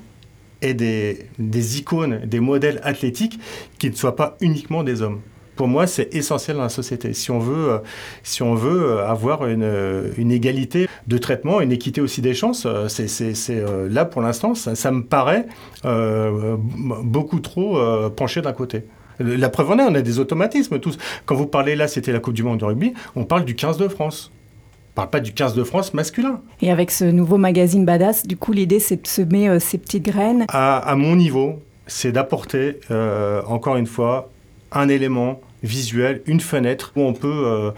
aient 0.62 0.74
des, 0.74 1.27
des 1.38 1.79
icônes, 1.79 2.21
des 2.25 2.39
modèles 2.39 2.81
athlétiques 2.83 3.39
qui 3.77 3.89
ne 3.89 3.95
soient 3.95 4.15
pas 4.15 4.38
uniquement 4.41 4.83
des 4.83 5.01
hommes 5.01 5.21
pour 5.55 5.67
moi, 5.67 5.88
c'est 5.88 6.15
essentiel 6.15 6.55
dans 6.55 6.63
la 6.63 6.69
société. 6.69 7.13
Si 7.13 7.31
on 7.31 7.39
veut, 7.39 7.69
euh, 7.69 7.77
si 8.24 8.43
on 8.43 8.55
veut 8.55 8.81
euh, 8.81 9.05
avoir 9.05 9.45
une, 9.45 9.69
une, 10.17 10.31
égalité 10.31 10.88
de 11.05 11.17
traitement, 11.17 11.59
une 11.59 11.74
équité 11.74 12.00
aussi 12.00 12.21
des 12.21 12.33
chances, 12.33 12.65
c'est 12.88 13.63
là 13.89 14.05
pour 14.05 14.21
l'instant, 14.21 14.55
ça, 14.55 14.91
me 14.91 15.03
paraît 15.03 15.48
beaucoup 15.83 17.41
trop 17.41 17.77
penché 18.12 18.41
d'un 18.41 18.53
côté. 18.53 18.86
La 19.19 19.49
preuve 19.49 19.71
en 19.71 19.79
est, 19.79 19.83
on 19.83 19.95
a 19.95 20.01
des 20.01 20.19
automatismes 20.19 20.79
tous. 20.79 20.97
Quand 21.25 21.35
vous 21.35 21.47
parlez 21.47 21.75
là, 21.75 21.88
c'était 21.88 22.11
la 22.11 22.19
Coupe 22.19 22.33
du 22.33 22.43
Monde 22.43 22.59
de 22.59 22.65
rugby, 22.65 22.93
on 23.15 23.25
parle 23.25 23.45
du 23.45 23.55
15 23.55 23.77
de 23.77 23.88
France 23.88 24.31
parle 24.95 25.11
pas 25.11 25.19
du 25.21 25.31
15 25.31 25.53
de 25.53 25.63
France 25.63 25.93
masculin. 25.93 26.41
Et 26.61 26.71
avec 26.71 26.91
ce 26.91 27.05
nouveau 27.05 27.38
magazine 27.38 27.85
Badass, 27.85 28.27
du 28.27 28.35
coup, 28.35 28.51
l'idée, 28.51 28.79
c'est 28.79 29.01
de 29.01 29.07
semer 29.07 29.57
ces 29.61 29.77
petites 29.77 30.03
graines 30.03 30.45
à, 30.49 30.93
mon 30.97 31.15
niveau, 31.15 31.61
c'est 31.88 32.11
d'apporter, 32.11 32.79
encore 33.47 33.77
une 33.77 33.85
fois, 33.85 34.29
un 34.73 34.89
élément 34.89 35.39
visuel, 35.63 36.21
une 36.25 36.39
fenêtre 36.39 36.91
où 36.95 37.01
on 37.01 37.13
peut 37.13 37.43
euh, 37.45 37.71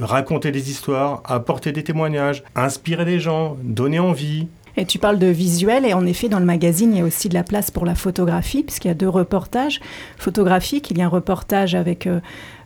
raconter 0.00 0.50
des 0.50 0.70
histoires, 0.70 1.22
apporter 1.24 1.72
des 1.72 1.84
témoignages, 1.84 2.42
inspirer 2.54 3.04
les 3.04 3.20
gens, 3.20 3.56
donner 3.62 3.98
envie. 3.98 4.48
Et 4.80 4.86
tu 4.86 4.98
parles 4.98 5.18
de 5.18 5.26
visuel, 5.26 5.84
et 5.84 5.92
en 5.92 6.06
effet, 6.06 6.30
dans 6.30 6.38
le 6.38 6.46
magazine, 6.46 6.94
il 6.94 6.98
y 6.98 7.02
a 7.02 7.04
aussi 7.04 7.28
de 7.28 7.34
la 7.34 7.42
place 7.42 7.70
pour 7.70 7.84
la 7.84 7.94
photographie, 7.94 8.62
puisqu'il 8.62 8.88
y 8.88 8.90
a 8.90 8.94
deux 8.94 9.10
reportages 9.10 9.78
photographiques. 10.16 10.90
Il 10.90 10.96
y 10.96 11.02
a 11.02 11.04
un 11.04 11.08
reportage 11.08 11.74
avec, 11.74 12.06
euh, 12.06 12.20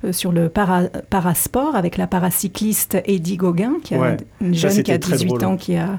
euh, 0.04 0.12
sur 0.12 0.30
le 0.30 0.48
parasport 0.48 1.74
avec 1.74 1.96
la 1.96 2.06
paracycliste 2.06 2.98
Eddie 3.04 3.36
Gauguin, 3.36 3.74
qui 3.82 3.96
a 3.96 4.16
une 4.40 4.54
jeune 4.54 4.84
qui 4.84 4.92
a 4.92 4.98
18 4.98 5.42
ans, 5.42 5.56
qui 5.56 5.74
a 5.74 5.98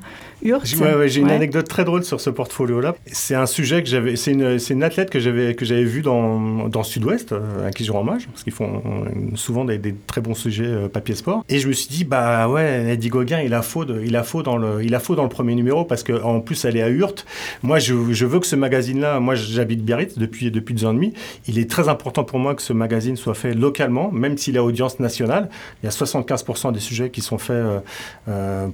j'ai 1.05 1.21
une 1.21 1.31
anecdote 1.31 1.67
très 1.67 1.83
drôle 1.83 2.03
sur 2.03 2.21
ce 2.21 2.29
portfolio-là. 2.29 2.95
C'est 3.07 3.35
un 3.35 3.45
sujet 3.45 3.81
que 3.83 3.89
j'avais, 3.89 4.15
c'est 4.15 4.31
une, 4.31 4.57
une, 4.69 4.83
athlète 4.83 5.09
que 5.09 5.19
j'avais 5.19 5.55
que 5.55 5.65
j'avais 5.65 5.83
vue 5.83 6.01
dans, 6.01 6.67
dans 6.69 6.83
Sud-Ouest, 6.83 7.31
euh, 7.31 7.67
à 7.67 7.71
qui 7.71 7.83
je 7.83 7.91
rends 7.91 8.01
hommage, 8.01 8.27
parce 8.27 8.43
qu'ils 8.43 8.53
font 8.53 8.81
euh, 8.85 9.35
souvent 9.35 9.65
des, 9.65 9.79
très 10.07 10.21
bons 10.21 10.35
sujets 10.35 10.65
euh, 10.65 10.87
papier 10.87 11.15
sport. 11.15 11.43
Et 11.49 11.59
je 11.59 11.67
me 11.67 11.73
suis 11.73 11.87
dit, 11.87 12.03
bah 12.03 12.47
ouais, 12.47 12.93
Eddie 12.93 13.09
Gauguin, 13.09 13.41
il 13.41 13.53
a 13.53 13.61
faux, 13.61 13.85
il 13.85 14.15
a 14.15 14.23
faux 14.23 14.43
dans 14.43 14.57
le, 14.57 14.83
il 14.83 14.93
a 14.93 14.99
faux 14.99 15.15
dans 15.15 15.23
le 15.23 15.29
premier 15.29 15.55
numéro 15.55 15.85
parce 15.85 16.03
que 16.03 16.13
en 16.21 16.39
plus 16.41 16.65
elle 16.65 16.77
est 16.77 16.83
à 16.83 16.89
Hurt. 16.89 17.25
Moi, 17.63 17.79
je, 17.79 17.95
je 18.11 18.25
veux 18.25 18.39
que 18.39 18.47
ce 18.47 18.55
magazine-là, 18.55 19.19
moi 19.19 19.35
j'habite 19.35 19.83
Biarritz 19.83 20.17
depuis 20.17 20.51
depuis 20.51 20.73
deux 20.73 20.85
ans 20.85 20.91
et 20.91 20.95
demi. 20.95 21.13
Il 21.47 21.59
est 21.59 21.69
très 21.69 21.89
important 21.89 22.23
pour 22.23 22.39
moi 22.39 22.55
que 22.55 22.61
ce 22.61 22.73
magazine 22.73 23.15
soit 23.15 23.33
fait 23.33 23.53
localement, 23.53 24.11
même 24.11 24.37
s'il 24.37 24.57
a 24.57 24.63
audience 24.63 24.99
nationale. 24.99 25.49
Il 25.81 25.85
y 25.85 25.89
a 25.89 25.91
75% 25.91 26.71
des 26.71 26.79
sujets 26.79 27.09
qui 27.09 27.21
sont 27.21 27.37
faits 27.37 27.63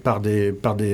par 0.03 0.19
des 0.19 0.51
par 0.51 0.75
des 0.75 0.91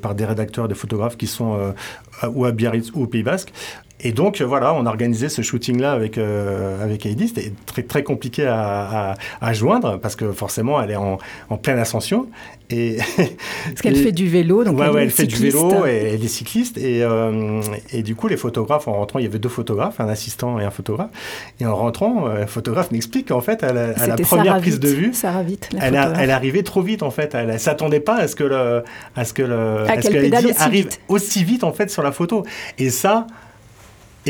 par 0.00 0.07
des 0.14 0.24
rédacteurs, 0.24 0.68
des 0.68 0.74
photographes 0.74 1.16
qui 1.16 1.26
sont 1.26 1.54
euh, 1.54 2.28
ou 2.28 2.44
à 2.44 2.52
Biarritz 2.52 2.90
ou 2.94 3.02
au 3.02 3.06
Pays 3.06 3.22
Basque. 3.22 3.52
Et 4.00 4.12
donc, 4.12 4.40
voilà, 4.40 4.74
on 4.74 4.86
a 4.86 4.88
organisé 4.88 5.28
ce 5.28 5.42
shooting-là 5.42 5.90
avec, 5.90 6.18
euh, 6.18 6.82
avec 6.82 7.04
Heidi. 7.04 7.28
C'était 7.28 7.52
très, 7.66 7.82
très 7.82 8.04
compliqué 8.04 8.46
à, 8.46 9.16
à, 9.40 9.52
joindre 9.52 9.98
parce 9.98 10.14
que 10.14 10.30
forcément, 10.30 10.80
elle 10.80 10.92
est 10.92 10.96
en, 10.96 11.18
en 11.50 11.56
pleine 11.56 11.78
ascension. 11.78 12.28
Et, 12.70 12.98
parce 13.16 13.80
qu'elle 13.82 13.96
fait 13.96 14.12
du 14.12 14.28
vélo. 14.28 14.62
Donc 14.62 14.78
ouais, 14.78 15.02
elle, 15.02 15.10
fait 15.10 15.26
du 15.26 15.34
vélo 15.34 15.84
et 15.84 16.12
elle 16.14 16.24
est 16.24 16.28
cycliste. 16.28 16.78
Et, 16.78 17.02
euh, 17.02 17.60
et, 17.92 18.02
du 18.02 18.14
coup, 18.14 18.28
les 18.28 18.36
photographes, 18.36 18.86
en 18.86 18.92
rentrant, 18.92 19.18
il 19.18 19.24
y 19.24 19.28
avait 19.28 19.40
deux 19.40 19.48
photographes, 19.48 19.98
un 20.00 20.08
assistant 20.08 20.60
et 20.60 20.64
un 20.64 20.70
photographe. 20.70 21.10
Et 21.58 21.66
en 21.66 21.74
rentrant, 21.74 22.28
euh, 22.28 22.40
le 22.42 22.46
photographe 22.46 22.92
m'explique 22.92 23.28
qu'en 23.28 23.40
fait, 23.40 23.64
à 23.64 23.72
la, 23.72 23.90
à 23.98 24.06
la 24.06 24.16
première 24.16 24.58
prise 24.58 24.78
de 24.78 24.88
vue, 24.88 25.12
elle, 25.80 25.96
a, 25.96 26.12
elle 26.20 26.30
arrivait 26.30 26.62
trop 26.62 26.82
vite 26.82 27.02
en 27.02 27.10
fait. 27.10 27.34
Elle 27.34 27.48
ne 27.48 27.58
s'attendait 27.58 28.00
pas 28.00 28.16
à 28.16 28.28
ce 28.28 28.36
que 28.36 28.44
le, 28.44 28.84
à 29.16 29.24
ce 29.24 29.32
que 29.32 29.42
le, 29.42 29.90
à, 29.90 30.00
ce 30.00 30.08
que 30.08 30.62
arrive 30.62 30.88
aussi 31.08 31.42
vite 31.42 31.64
en 31.64 31.72
fait 31.72 31.90
sur 31.90 32.04
la 32.04 32.12
photo. 32.12 32.44
Et 32.78 32.90
ça, 32.90 33.26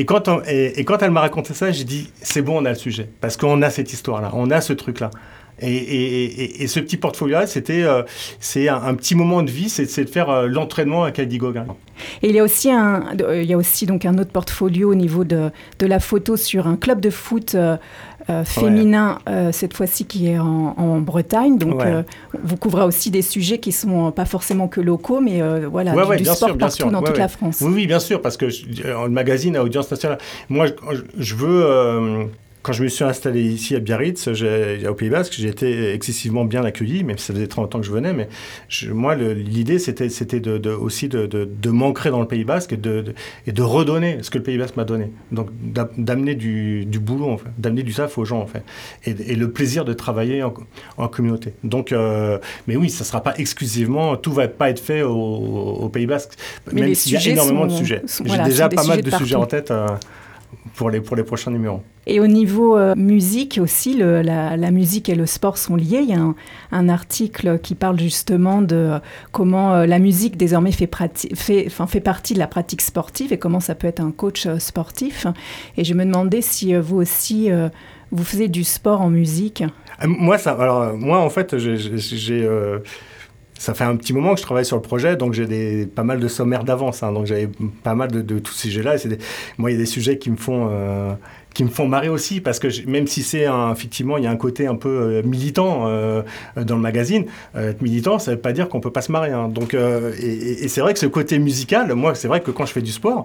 et 0.00 0.04
quand, 0.04 1.02
elle 1.02 1.10
m'a 1.10 1.20
raconté 1.20 1.54
ça, 1.54 1.70
j'ai 1.72 1.84
dit, 1.84 2.10
c'est 2.22 2.42
bon, 2.42 2.62
on 2.62 2.64
a 2.64 2.70
le 2.70 2.74
sujet. 2.74 3.08
Parce 3.20 3.36
qu'on 3.36 3.62
a 3.62 3.70
cette 3.70 3.92
histoire-là, 3.92 4.30
on 4.34 4.50
a 4.50 4.60
ce 4.60 4.72
truc-là. 4.72 5.10
Et, 5.60 6.66
ce 6.68 6.80
petit 6.80 6.96
portfolio-là, 6.96 7.46
c'était 7.46 7.82
euh, 7.82 8.02
c'est 8.40 8.68
un, 8.68 8.94
petit 8.94 9.14
moment 9.14 9.42
de 9.42 9.50
vie, 9.50 9.68
c'est 9.68 10.04
de 10.04 10.10
faire 10.10 10.30
euh, 10.30 10.46
l'entraînement 10.46 11.04
à 11.04 11.10
Caddy 11.10 11.38
Gauguin. 11.38 11.66
Et 12.22 12.28
il 12.28 12.36
y 12.36 12.38
a 12.38 12.44
aussi 12.44 12.70
un, 12.70 13.06
il 13.34 13.44
y 13.44 13.52
a 13.52 13.56
aussi 13.56 13.86
donc 13.86 14.04
un 14.04 14.18
autre 14.18 14.30
portfolio 14.30 14.90
au 14.90 14.94
niveau 14.94 15.24
de, 15.24 15.50
de 15.78 15.86
la 15.86 15.98
photo 15.98 16.36
sur 16.36 16.68
un 16.68 16.76
club 16.76 17.00
de 17.00 17.10
foot 17.10 17.56
euh, 17.56 17.76
féminin, 18.44 19.18
cette 19.52 19.74
fois-ci 19.74 20.04
qui 20.04 20.28
est 20.28 20.38
en, 20.38 21.00
Bretagne. 21.00 21.58
Donc 21.58 21.82
vous 22.40 22.56
couvrez 22.56 22.84
aussi 22.84 23.10
des 23.10 23.22
sujets 23.22 23.58
qui 23.58 23.72
sont 23.72 24.12
pas 24.12 24.26
forcément 24.26 24.68
que 24.68 24.80
locaux, 24.80 25.20
mais 25.20 25.40
voilà, 25.66 25.92
du, 26.16 26.24
sport 26.24 26.56
partout 26.56 26.90
dans 26.90 27.02
toute 27.02 27.18
la 27.18 27.28
France. 27.28 27.62
Oui, 27.62 27.72
oui, 27.74 27.86
bien 27.86 28.00
sûr, 28.00 28.20
parce 28.20 28.36
que 28.36 28.46
le 28.46 29.08
magazine 29.08 29.56
à 29.56 29.64
audience 29.64 29.90
nationale. 29.90 30.18
Moi, 30.50 30.66
je 31.18 31.34
veux 31.34 32.28
quand 32.68 32.74
je 32.74 32.82
me 32.82 32.88
suis 32.88 33.04
installé 33.04 33.42
ici 33.42 33.74
à 33.76 33.80
Biarritz, 33.80 34.28
au 34.28 34.94
Pays 34.94 35.08
Basque, 35.08 35.32
j'ai 35.38 35.48
été 35.48 35.94
excessivement 35.94 36.44
bien 36.44 36.66
accueilli, 36.66 37.02
même 37.02 37.16
si 37.16 37.24
ça 37.24 37.32
faisait 37.32 37.46
très 37.46 37.62
longtemps 37.62 37.80
que 37.80 37.86
je 37.86 37.92
venais. 37.92 38.12
Mais 38.12 38.28
moi, 38.90 39.14
l'idée, 39.14 39.78
c'était, 39.78 40.10
c'était 40.10 40.38
de, 40.38 40.68
aussi 40.68 41.08
de, 41.08 41.24
de, 41.24 41.70
m'ancrer 41.70 42.10
dans 42.10 42.20
le 42.20 42.26
Pays 42.26 42.44
Basque 42.44 42.74
et 42.74 42.76
de, 42.76 43.14
et 43.46 43.52
de 43.52 43.62
redonner 43.62 44.18
ce 44.20 44.28
que 44.28 44.36
le 44.36 44.44
Pays 44.44 44.58
Basque 44.58 44.76
m'a 44.76 44.84
donné. 44.84 45.10
Donc, 45.32 45.48
d'amener 45.96 46.34
du, 46.34 46.84
du, 46.84 46.98
boulot, 46.98 47.30
en 47.30 47.38
fait, 47.38 47.48
d'amener 47.56 47.82
du 47.82 47.92
SAF 47.94 48.18
aux 48.18 48.26
gens, 48.26 48.42
en 48.42 48.46
fait, 48.46 48.62
et, 49.06 49.34
le 49.34 49.50
plaisir 49.50 49.86
de 49.86 49.94
travailler 49.94 50.42
en, 50.42 50.52
en 50.98 51.08
communauté. 51.08 51.54
Donc, 51.64 51.92
euh, 51.92 52.36
mais 52.66 52.76
oui, 52.76 52.90
ça 52.90 53.02
ne 53.02 53.06
sera 53.06 53.22
pas 53.22 53.32
exclusivement, 53.38 54.18
tout 54.18 54.28
ne 54.28 54.36
va 54.36 54.48
pas 54.48 54.68
être 54.68 54.80
fait 54.80 55.00
au, 55.00 55.88
Pays 55.90 56.06
Basque, 56.06 56.34
même 56.70 56.94
s'il 56.94 57.14
y 57.14 57.16
a 57.16 57.32
énormément 57.32 57.64
de 57.64 57.72
sujets. 57.72 58.02
J'ai 58.26 58.42
déjà 58.42 58.68
pas 58.68 58.84
mal 58.84 59.00
de, 59.00 59.10
sujets 59.10 59.36
en 59.36 59.46
tête. 59.46 59.70
Euh, 59.70 59.86
pour 60.74 60.90
les, 60.90 61.00
pour 61.00 61.16
les 61.16 61.24
prochains 61.24 61.50
numéros. 61.50 61.82
Et 62.08 62.20
au 62.20 62.26
niveau 62.26 62.76
euh, 62.78 62.94
musique 62.96 63.60
aussi, 63.62 63.94
la, 63.94 64.70
musique 64.70 65.10
et 65.10 65.14
le 65.14 65.26
sport 65.26 65.58
sont 65.58 65.76
liés. 65.76 66.00
Il 66.02 66.08
y 66.08 66.14
a 66.14 66.34
un, 66.72 66.88
article 66.88 67.58
qui 67.58 67.74
parle 67.74 68.00
justement 68.00 68.62
de 68.62 68.98
comment 69.30 69.74
euh, 69.74 69.86
la 69.86 69.98
musique 69.98 70.38
désormais 70.38 70.72
fait, 70.72 70.86
partie 70.86 71.28
de 71.28 72.38
la 72.38 72.46
pratique 72.46 72.80
sportive 72.80 73.34
et 73.34 73.38
comment 73.38 73.60
ça 73.60 73.74
peut 73.74 73.86
être 73.86 74.00
un 74.00 74.10
coach 74.10 74.46
euh, 74.46 74.58
sportif. 74.58 75.26
Et 75.76 75.84
je 75.84 75.92
me 75.92 76.06
demandais 76.06 76.40
si 76.40 76.74
vous 76.74 76.96
aussi, 76.96 77.50
vous 78.10 78.24
faisiez 78.24 78.48
du 78.48 78.64
sport 78.64 79.02
en 79.02 79.10
musique. 79.10 79.62
Moi, 80.02 80.38
ça, 80.38 80.52
alors, 80.52 80.96
moi 80.96 81.18
en 81.18 81.28
fait, 81.28 81.58
j'ai 81.58 82.48
ça 83.58 83.74
fait 83.74 83.84
un 83.84 83.96
petit 83.96 84.12
moment 84.12 84.34
que 84.34 84.38
je 84.38 84.44
travaille 84.44 84.64
sur 84.64 84.76
le 84.76 84.82
projet, 84.82 85.16
donc 85.16 85.32
j'ai 85.34 85.86
pas 85.86 86.04
mal 86.04 86.20
de 86.20 86.28
sommaires 86.28 86.62
d'avance. 86.62 87.02
Hein, 87.02 87.12
donc 87.12 87.26
j'avais 87.26 87.50
pas 87.82 87.94
mal 87.94 88.10
de, 88.10 88.22
de 88.22 88.38
tous 88.38 88.52
ces 88.52 88.68
sujets-là. 88.68 88.96
Moi, 89.58 89.70
il 89.70 89.74
y 89.74 89.76
a 89.76 89.80
des 89.80 89.86
sujets 89.86 90.16
qui 90.16 90.30
me 90.30 90.36
font, 90.36 90.68
euh, 90.70 91.12
qui 91.54 91.64
me 91.64 91.68
font 91.68 91.88
marrer 91.88 92.08
aussi, 92.08 92.40
parce 92.40 92.58
que 92.58 92.68
même 92.86 93.06
si 93.06 93.22
c'est 93.22 93.46
effectivement, 93.72 94.16
il 94.16 94.24
y 94.24 94.26
a 94.26 94.30
un 94.30 94.36
côté 94.36 94.66
un 94.66 94.76
peu 94.76 94.88
euh, 94.88 95.22
militant 95.22 95.88
euh, 95.88 96.22
dans 96.56 96.76
le 96.76 96.82
magazine, 96.82 97.26
être 97.56 97.82
militant, 97.82 98.18
ça 98.18 98.32
veut 98.32 98.38
pas 98.38 98.52
dire 98.52 98.68
qu'on 98.68 98.80
peut 98.80 98.90
pas 98.90 99.02
se 99.02 99.10
marrer. 99.10 99.30
Hein. 99.30 99.48
Donc, 99.48 99.74
et, 99.74 100.68
c'est 100.68 100.80
vrai 100.80 100.92
que 100.92 101.00
ce 101.00 101.06
côté 101.06 101.38
musical, 101.38 101.92
moi, 101.94 102.14
c'est 102.14 102.28
vrai 102.28 102.40
que 102.40 102.50
quand 102.50 102.66
je 102.66 102.72
fais 102.72 102.82
du 102.82 102.92
sport, 102.92 103.24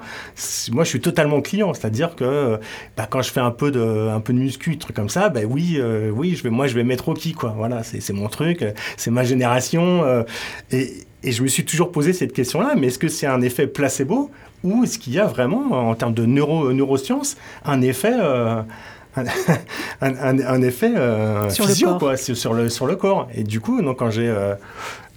moi, 0.72 0.84
je 0.84 0.89
suis 0.89 1.01
totalement 1.01 1.42
client. 1.42 1.74
C'est-à-dire 1.74 2.15
que 2.15 2.60
bah, 2.98 3.08
quand 3.10 3.22
je 3.22 3.32
fais 3.32 3.39
un 3.39 3.51
peu 3.51 3.72
de, 3.72 4.10
un 4.10 4.20
peu 4.20 4.34
de 4.34 4.39
muscu, 4.39 4.77
truc 4.77 4.96
comme 4.96 5.10
ça, 5.10 5.30
bah, 5.30 5.42
oui, 5.48 5.80
oui, 6.13 6.36
je 6.36 6.44
vais, 6.44 6.50
moi, 6.50 6.68
je 6.68 6.75
vais 6.75 6.84
mettre 6.84 7.10
au 7.10 7.13
pied, 7.13 7.34
quoi. 7.34 7.53
Voilà, 7.58 7.84
c'est 7.84 8.13
mon 8.13 8.30
truc, 8.30 8.65
c'est 8.98 9.12
ma 9.12 9.24
génération. 9.24 10.25
et, 10.72 11.06
et 11.24 11.32
je 11.32 11.42
me 11.42 11.48
suis 11.48 11.65
toujours 11.65 11.92
posé 11.92 12.13
cette 12.13 12.34
question-là, 12.34 12.75
mais 12.77 12.88
est-ce 12.88 13.00
que 13.00 13.08
c'est 13.08 13.27
un 13.27 13.42
effet 13.42 13.68
placebo 13.68 14.30
ou 14.63 14.84
est-ce 14.84 15.00
qu'il 15.00 15.13
y 15.13 15.20
a 15.20 15.25
vraiment, 15.25 15.89
en 15.89 15.96
termes 15.96 16.13
de 16.13 16.25
neuro, 16.25 16.72
neurosciences, 16.72 17.38
un 17.65 17.82
effet, 17.82 18.13
euh, 18.13 18.62
un, 20.01 20.62
effet 20.62 20.94
euh, 20.96 21.50
sur 21.50 21.65
physio, 21.65 21.94
le 21.94 22.00
quoi, 22.00 22.18
sur, 22.18 22.53
le, 22.53 22.70
sur 22.70 22.86
le 22.86 22.96
corps 22.96 23.27
Et 23.34 23.44
du 23.44 23.60
coup, 23.60 23.82
quand 23.94 24.10
j'ai... 24.10 24.27
Euh, 24.27 24.56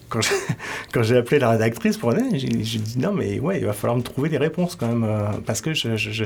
quand 0.93 1.03
j'ai 1.03 1.17
appelé 1.17 1.41
la 1.41 1.51
rédactrice 1.51 1.97
pour 1.97 2.13
aller, 2.13 2.39
j'ai 2.39 2.79
dit 2.79 2.97
non 2.97 3.11
mais 3.13 3.41
ouais, 3.41 3.59
il 3.59 3.67
va 3.67 3.73
falloir 3.73 3.97
me 3.97 4.05
trouver 4.05 4.29
des 4.29 4.39
réponses 4.39 4.77
quand 4.77 4.87
même 4.87 5.05
parce 5.45 5.61
que 5.61 5.75
je, 5.75 5.97
je, 5.97 6.25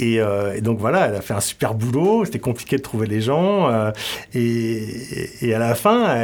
et, 0.00 0.16
et, 0.16 0.60
donc 0.60 0.80
voilà, 0.80 1.06
elle 1.06 1.14
a 1.14 1.20
fait 1.20 1.34
un 1.34 1.40
super 1.40 1.72
boulot. 1.72 2.24
C'était 2.24 2.40
compliqué 2.40 2.78
de 2.78 2.82
trouver 2.82 3.06
les 3.06 3.20
gens 3.20 3.92
et, 4.34 4.82
et, 5.40 5.54
à 5.54 5.60
la 5.60 5.76
fin, 5.76 6.16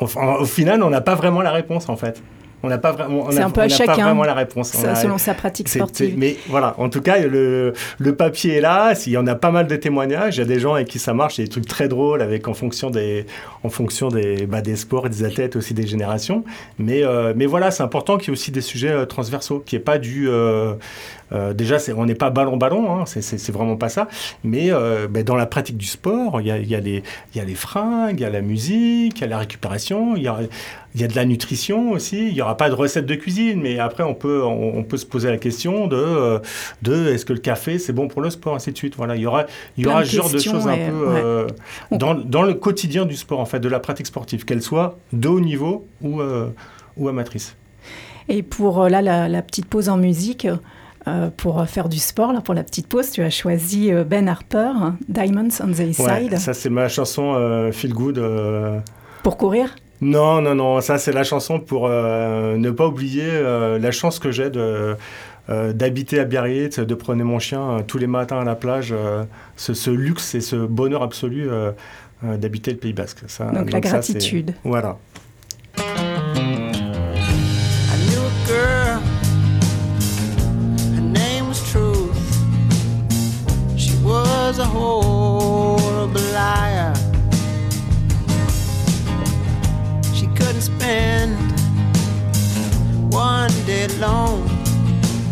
au 0.00 0.44
final, 0.44 0.82
on 0.82 0.90
n'a 0.90 1.00
pas 1.00 1.14
vraiment 1.14 1.42
la 1.42 1.52
réponse 1.52 1.88
en 1.88 1.96
fait. 1.96 2.22
On 2.64 2.68
n'a 2.68 2.78
pas, 2.78 2.92
vraiment, 2.92 3.26
on 3.28 3.36
a, 3.36 3.50
pas 3.50 3.66
vraiment 3.66 4.24
la 4.24 4.32
réponse. 4.32 4.72
selon 4.72 5.18
sa 5.18 5.34
pratique 5.34 5.68
sportive. 5.68 6.14
Mais 6.16 6.38
voilà, 6.48 6.74
en 6.78 6.88
tout 6.88 7.02
cas, 7.02 7.18
le, 7.18 7.74
le 7.98 8.16
papier 8.16 8.54
est 8.54 8.60
là. 8.62 8.94
Il 9.04 9.12
y 9.12 9.18
en 9.18 9.26
a 9.26 9.34
pas 9.34 9.50
mal 9.50 9.66
de 9.66 9.76
témoignages. 9.76 10.38
Il 10.38 10.40
y 10.40 10.42
a 10.42 10.46
des 10.46 10.60
gens 10.60 10.72
avec 10.72 10.88
qui 10.88 10.98
ça 10.98 11.12
marche. 11.12 11.36
Il 11.36 11.42
y 11.42 11.44
a 11.44 11.46
des 11.46 11.50
trucs 11.50 11.68
très 11.68 11.88
drôles 11.88 12.22
avec, 12.22 12.48
en 12.48 12.54
fonction 12.54 12.88
des, 12.88 13.26
en 13.64 13.68
fonction 13.68 14.08
des, 14.08 14.46
bah, 14.46 14.62
des 14.62 14.76
sports 14.76 15.06
et 15.06 15.10
des 15.10 15.24
athlètes, 15.24 15.56
aussi 15.56 15.74
des 15.74 15.86
générations. 15.86 16.42
Mais, 16.78 17.04
euh, 17.04 17.34
mais 17.36 17.44
voilà, 17.44 17.70
c'est 17.70 17.82
important 17.82 18.16
qu'il 18.16 18.28
y 18.28 18.30
ait 18.30 18.32
aussi 18.32 18.50
des 18.50 18.62
sujets 18.62 18.92
euh, 18.92 19.04
transversaux, 19.04 19.62
qui 19.64 19.76
ait 19.76 19.80
pas 19.80 19.98
du. 19.98 20.30
Euh, 20.30 20.72
euh, 21.32 21.52
déjà, 21.52 21.78
on 21.96 22.06
n'est 22.06 22.14
pas 22.14 22.30
ballon-ballon, 22.30 23.00
hein, 23.00 23.04
c'est 23.06 23.52
vraiment 23.52 23.76
pas 23.76 23.88
ça. 23.88 24.08
Mais 24.44 24.70
euh, 24.70 25.08
ben, 25.08 25.24
dans 25.24 25.36
la 25.36 25.46
pratique 25.46 25.76
du 25.76 25.86
sport, 25.86 26.40
il 26.40 26.46
y 26.46 26.50
a, 26.50 26.58
y, 26.58 26.74
a 26.74 26.80
les, 26.80 27.02
y 27.34 27.40
a 27.40 27.44
les 27.44 27.54
fringues, 27.54 28.20
il 28.20 28.22
y 28.22 28.26
a 28.26 28.30
la 28.30 28.42
musique, 28.42 29.18
il 29.18 29.20
y 29.22 29.24
a 29.24 29.28
la 29.28 29.38
récupération, 29.38 30.16
il 30.16 30.22
y 30.22 30.28
a, 30.28 30.38
y 30.94 31.02
a 31.02 31.08
de 31.08 31.16
la 31.16 31.24
nutrition 31.24 31.90
aussi. 31.90 32.28
Il 32.28 32.34
n'y 32.34 32.42
aura 32.42 32.53
pas 32.54 32.68
de 32.68 32.74
recette 32.74 33.06
de 33.06 33.14
cuisine, 33.14 33.60
mais 33.60 33.78
après, 33.78 34.02
on 34.02 34.14
peut, 34.14 34.42
on, 34.42 34.82
peut 34.82 34.96
se 34.96 35.06
poser 35.06 35.30
la 35.30 35.38
question 35.38 35.86
de, 35.86 35.96
euh, 35.96 36.38
de 36.82 37.08
est-ce 37.08 37.24
que 37.24 37.32
le 37.32 37.38
café, 37.38 37.78
c'est 37.78 37.92
bon 37.92 38.08
pour 38.08 38.22
le 38.22 38.30
sport, 38.30 38.54
ainsi 38.54 38.72
de 38.72 38.76
suite. 38.76 38.94
Voilà, 38.96 39.16
il 39.16 39.22
y 39.22 39.26
aura, 39.26 39.46
il 39.76 39.84
y 39.84 39.86
aura 39.86 40.04
ce 40.04 40.16
genre 40.16 40.30
de 40.30 40.38
choses 40.38 40.66
un 40.66 40.76
peu 40.76 41.46
dans, 41.90 42.14
dans, 42.14 42.42
le 42.42 42.54
quotidien 42.54 43.06
du 43.06 43.16
sport, 43.16 43.40
en 43.40 43.46
fait, 43.46 43.60
de 43.60 43.68
la 43.68 43.80
pratique 43.80 44.06
sportive, 44.06 44.44
qu'elle 44.44 44.62
soit 44.62 44.98
de 45.12 45.28
haut 45.28 45.40
niveau 45.40 45.86
ou, 46.02 46.20
ou 46.96 47.08
amatrice. 47.08 47.56
Et 48.28 48.42
pour 48.42 48.88
là, 48.88 49.02
la, 49.02 49.28
la, 49.28 49.42
petite 49.42 49.66
pause 49.66 49.88
en 49.88 49.98
musique, 49.98 50.46
euh, 51.06 51.28
pour 51.36 51.66
faire 51.68 51.90
du 51.90 51.98
sport, 51.98 52.32
là, 52.32 52.40
pour 52.40 52.54
la 52.54 52.64
petite 52.64 52.86
pause, 52.86 53.10
tu 53.10 53.22
as 53.22 53.28
choisi 53.28 53.92
euh, 53.92 54.04
Ben 54.04 54.26
Harper, 54.26 54.72
Diamonds 55.06 55.60
on 55.62 55.70
the 55.72 55.80
East 55.80 56.00
Side. 56.00 56.38
ça, 56.38 56.54
c'est 56.54 56.70
ma 56.70 56.88
chanson 56.88 57.34
euh, 57.34 57.72
Feel 57.72 57.92
Good. 57.92 58.82
Pour 59.22 59.36
courir? 59.36 59.74
Non, 60.04 60.40
non, 60.40 60.54
non. 60.54 60.80
Ça, 60.80 60.98
c'est 60.98 61.12
la 61.12 61.24
chanson 61.24 61.58
pour 61.60 61.88
ne 61.88 62.70
pas 62.70 62.86
oublier 62.86 63.26
la 63.80 63.90
chance 63.90 64.18
que 64.18 64.30
j'ai 64.30 64.50
de. 64.50 64.96
d'habiter 65.48 66.20
à 66.20 66.24
Biarritz, 66.24 66.78
de 66.78 66.94
prendre 66.94 67.22
mon 67.24 67.38
chien 67.38 67.78
tous 67.86 67.98
les 67.98 68.06
matins 68.06 68.40
à 68.40 68.44
la 68.44 68.54
plage, 68.54 68.94
ce, 69.56 69.90
luxe 69.90 70.34
et 70.34 70.40
ce 70.40 70.56
bonheur 70.56 71.02
absolu 71.02 71.48
d'habiter 72.22 72.72
le 72.72 72.76
Pays 72.78 72.92
Basque. 72.92 73.24
donc, 73.52 73.70
la 73.72 73.80
gratitude. 73.80 74.54
voilà. 74.64 74.98
Alone, 94.04 94.46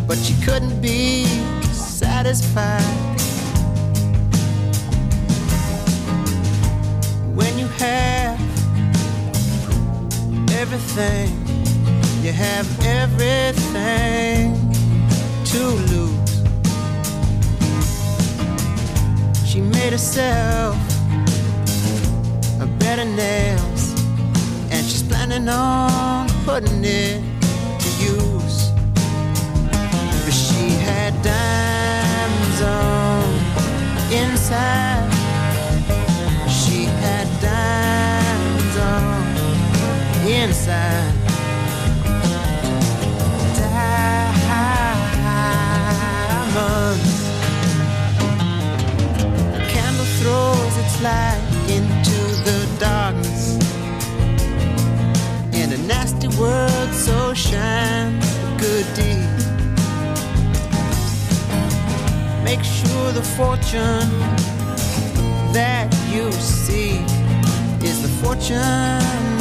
but 0.06 0.16
she 0.18 0.34
couldn't 0.44 0.80
be 0.80 1.24
satisfied. 1.72 2.82
When 7.34 7.58
you 7.58 7.66
have 7.78 8.40
everything, 10.52 11.30
you 12.22 12.32
have 12.32 12.66
everything 12.84 14.54
to 15.52 15.62
lose. 15.92 16.32
She 19.46 19.60
made 19.60 19.92
herself 19.92 20.76
a 22.60 22.66
bed 22.78 22.98
of 23.00 23.08
nails, 23.08 23.82
and 24.70 24.86
she's 24.86 25.02
planning 25.02 25.48
on 25.48 26.28
putting 26.44 26.84
it 26.84 27.31
diamonds 31.22 32.60
on 32.62 33.24
inside. 34.12 35.10
She 36.48 36.84
had 37.02 37.26
diamonds 37.40 38.76
on 38.76 39.02
inside. 40.26 41.14
Diamonds. 46.64 47.12
Candle 49.72 50.10
throws 50.18 50.74
its 50.82 50.96
light 51.02 51.42
into 51.68 52.18
the 52.46 52.58
darkness. 52.78 53.42
In 55.52 55.72
a 55.72 55.78
nasty 55.86 56.28
world, 56.38 56.92
so 56.92 57.34
shines 57.34 58.24
a 58.24 58.56
good 58.58 58.86
deed. 58.94 59.31
Make 62.54 62.64
sure 62.64 63.12
the 63.12 63.22
fortune 63.22 64.10
that 65.54 65.88
you 66.12 66.30
see 66.32 66.98
is 67.80 68.02
the 68.02 68.08
fortune 68.22 69.31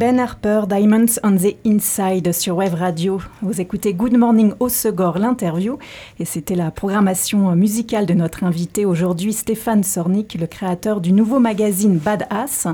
Ben 0.00 0.18
Harper, 0.18 0.62
Diamonds 0.66 1.20
on 1.22 1.36
the 1.36 1.56
Inside 1.66 2.32
sur 2.32 2.56
Wave 2.56 2.72
Radio. 2.72 3.20
Vous 3.42 3.60
écoutez 3.60 3.92
Good 3.92 4.16
Morning 4.16 4.54
au 4.58 4.70
Segor, 4.70 5.18
l'interview. 5.18 5.76
Et 6.18 6.24
c'était 6.24 6.54
la 6.54 6.70
programmation 6.70 7.54
musicale 7.54 8.06
de 8.06 8.14
notre 8.14 8.44
invité 8.44 8.86
aujourd'hui, 8.86 9.34
Stéphane 9.34 9.84
Sornik, 9.84 10.38
le 10.40 10.46
créateur 10.46 11.02
du 11.02 11.12
nouveau 11.12 11.38
magazine 11.38 11.98
Badass, 11.98 12.66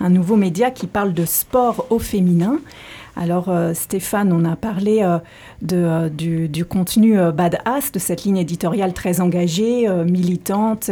un 0.00 0.10
nouveau 0.10 0.36
média 0.36 0.70
qui 0.70 0.86
parle 0.86 1.14
de 1.14 1.24
sport 1.24 1.86
au 1.88 1.98
féminin. 1.98 2.58
Alors 3.16 3.48
euh, 3.48 3.72
Stéphane, 3.72 4.30
on 4.30 4.44
a 4.44 4.56
parlé 4.56 5.02
euh, 5.02 5.18
euh, 5.72 6.08
du, 6.10 6.48
du 6.48 6.66
contenu 6.66 7.16
badass, 7.32 7.90
de 7.90 7.98
cette 7.98 8.24
ligne 8.24 8.36
éditoriale 8.36 8.92
très 8.92 9.20
engagée, 9.22 9.88
militante, 10.04 10.90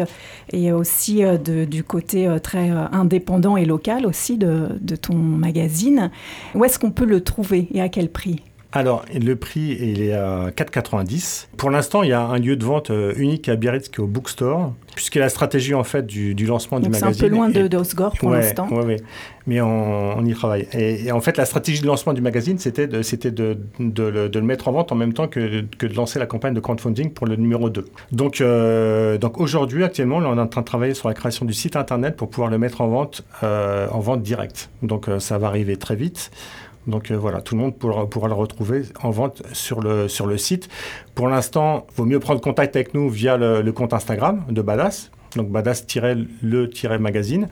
et 0.52 0.72
aussi 0.72 1.22
du 1.44 1.84
côté 1.84 2.34
très 2.42 2.70
indépendant 2.70 3.56
et 3.56 3.66
local 3.66 4.06
aussi 4.06 4.38
de 4.38 4.96
ton 4.96 5.14
magazine. 5.14 6.10
Où 6.54 6.64
est-ce 6.64 6.78
qu'on 6.78 6.90
peut 6.90 7.04
le 7.04 7.22
trouver 7.22 7.68
et 7.72 7.82
à 7.82 7.88
quel 7.88 8.08
prix? 8.08 8.40
Alors, 8.76 9.04
le 9.14 9.36
prix, 9.36 9.76
il 9.80 10.02
est 10.02 10.12
à 10.14 10.50
4,90. 10.50 11.46
Pour 11.56 11.70
l'instant, 11.70 12.02
il 12.02 12.08
y 12.10 12.12
a 12.12 12.20
un 12.20 12.38
lieu 12.38 12.56
de 12.56 12.64
vente 12.64 12.90
euh, 12.90 13.12
unique 13.16 13.48
à 13.48 13.54
Biarritz 13.54 13.88
qui 13.88 14.00
est 14.00 14.04
au 14.04 14.08
Bookstore, 14.08 14.72
puisque 14.96 15.14
la 15.14 15.28
stratégie 15.28 15.74
en 15.74 15.84
fait 15.84 16.04
du, 16.04 16.34
du 16.34 16.44
lancement 16.44 16.80
Donc 16.80 16.90
du 16.90 16.94
c'est 16.98 17.04
un 17.04 17.06
magazine. 17.06 17.28
peu 17.28 17.34
loin 17.34 17.48
de 17.50 17.68
d'Osgore 17.68 18.14
pour 18.18 18.30
Ouais, 18.30 18.40
l'instant. 18.40 18.68
ouais, 18.70 18.84
ouais. 18.84 18.96
Mais 19.46 19.60
on, 19.60 20.18
on 20.18 20.24
y 20.24 20.32
travaille. 20.34 20.66
Et, 20.72 21.06
et 21.06 21.12
en 21.12 21.20
fait, 21.20 21.36
la 21.36 21.44
stratégie 21.44 21.82
de 21.82 21.86
lancement 21.86 22.14
du 22.14 22.20
magazine, 22.20 22.58
c'était 22.58 22.86
de, 22.88 23.02
c'était 23.02 23.30
de, 23.30 23.58
de 23.78 24.02
le, 24.02 24.28
de 24.28 24.38
le 24.40 24.44
mettre 24.44 24.66
en 24.66 24.72
vente 24.72 24.90
en 24.90 24.96
même 24.96 25.12
temps 25.12 25.28
que, 25.28 25.62
que 25.78 25.86
de 25.86 25.94
lancer 25.94 26.18
la 26.18 26.26
campagne 26.26 26.54
de 26.54 26.60
crowdfunding 26.60 27.10
pour 27.12 27.26
le 27.28 27.36
numéro 27.36 27.70
2. 27.70 27.84
Donc, 28.10 28.40
euh, 28.40 29.18
donc 29.18 29.38
aujourd'hui, 29.38 29.84
actuellement, 29.84 30.18
là, 30.18 30.30
on 30.30 30.36
est 30.36 30.40
en 30.40 30.46
train 30.48 30.62
de 30.62 30.66
travailler 30.66 30.94
sur 30.94 31.06
la 31.08 31.14
création 31.14 31.46
du 31.46 31.52
site 31.52 31.76
internet 31.76 32.16
pour 32.16 32.28
pouvoir 32.28 32.50
le 32.50 32.58
mettre 32.58 32.80
en 32.80 32.88
vente, 32.88 33.22
euh, 33.44 33.86
en 33.92 34.00
vente 34.00 34.22
directe. 34.22 34.70
Donc, 34.82 35.08
euh, 35.08 35.20
ça 35.20 35.38
va 35.38 35.46
arriver 35.48 35.76
très 35.76 35.94
vite. 35.94 36.30
Donc 36.86 37.10
euh, 37.10 37.16
voilà, 37.16 37.40
tout 37.40 37.54
le 37.54 37.60
monde 37.60 37.76
pourra, 37.76 38.08
pourra 38.08 38.28
le 38.28 38.34
retrouver 38.34 38.82
en 39.02 39.10
vente 39.10 39.42
sur 39.52 39.80
le, 39.80 40.08
site. 40.36 40.68
Pour 41.14 41.28
l'instant, 41.28 41.86
il 41.90 41.96
vaut 41.96 42.04
mieux 42.04 42.20
prendre 42.20 42.40
contact 42.40 42.76
avec 42.76 42.94
nous 42.94 43.08
via 43.08 43.36
le, 43.36 43.72
compte 43.72 43.92
Instagram 43.92 44.44
de 44.48 44.62
Badass, 44.62 45.10
donc 45.36 45.50
badass-le-magazine. 45.50 47.48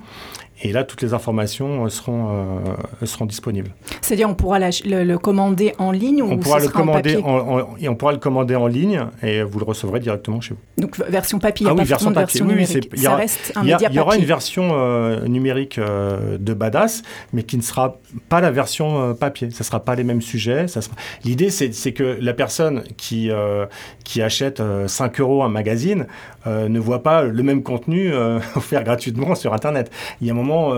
Et 0.62 0.72
là, 0.72 0.84
toutes 0.84 1.02
les 1.02 1.12
informations 1.12 1.84
euh, 1.84 1.88
euh, 1.88 3.06
seront 3.06 3.26
disponibles. 3.26 3.72
C'est-à-dire, 4.02 4.28
on 4.28 4.34
pourra 4.34 4.58
le, 4.58 5.04
le 5.04 5.18
commander 5.18 5.74
en 5.78 5.92
ligne 5.92 6.22
ou 6.22 6.30
On 6.32 6.36
pourra, 6.38 6.58
le 6.58 6.64
sera 6.64 6.72
commander 6.80 7.14
papier 7.14 7.24
en, 7.24 7.60
en- 7.60 7.76
et 7.80 7.88
on 7.88 7.94
pourra 7.94 8.12
le 8.12 8.18
commander 8.18 8.56
en 8.56 8.66
ligne 8.66 9.06
et 9.22 9.42
vous 9.42 9.58
le 9.58 9.64
recevrez 9.64 10.00
directement 10.00 10.40
chez 10.40 10.54
vous. 10.54 10.60
Donc, 10.82 10.98
version 11.08 11.38
papier, 11.38 11.66
Ah 11.68 11.72
oui, 11.72 11.78
pas 11.78 11.84
version 11.84 12.10
version 12.10 12.44
papier. 12.46 12.66
Oui, 12.66 12.66
oui, 12.92 12.98
Ça 13.00 13.14
reste 13.14 13.52
un 13.56 13.60
a- 13.60 13.64
média 13.64 13.88
il 13.90 13.94
y 13.94 13.98
aura 14.00 14.10
papier. 14.10 14.22
une 14.22 14.26
version 14.28 14.70
euh, 14.72 15.26
numérique 15.26 15.78
euh, 15.78 16.36
de 16.38 16.52
Badass, 16.52 17.02
mais 17.32 17.44
qui 17.44 17.56
ne 17.56 17.62
sera 17.62 17.98
pas 18.28 18.40
la 18.40 18.50
version 18.50 19.10
euh, 19.10 19.14
papier. 19.14 19.50
Ça 19.50 19.58
ne 19.60 19.64
sera 19.64 19.80
pas 19.80 19.94
les 19.94 20.04
mêmes 20.04 20.20
sujets. 20.22 20.66
ça 20.68 20.82
sera- 20.82 20.96
L'idée, 21.24 21.50
c'est 21.50 21.92
que 21.92 22.18
la 22.20 22.34
personne 22.34 22.82
qui, 22.96 23.30
qui 24.04 24.20
achète 24.22 24.60
euh, 24.60 24.88
5 24.88 25.20
euros 25.20 25.42
un 25.42 25.48
magazine 25.48 26.06
ne 26.46 26.80
voit 26.80 27.04
pas 27.04 27.22
le 27.22 27.42
même 27.44 27.62
contenu 27.62 28.12
offert 28.56 28.82
gratuitement 28.82 29.36
sur 29.36 29.54
Internet. 29.54 29.92
Il 30.20 30.26
y 30.26 30.30
a 30.30 30.32
un 30.32 30.36
moment, 30.36 30.70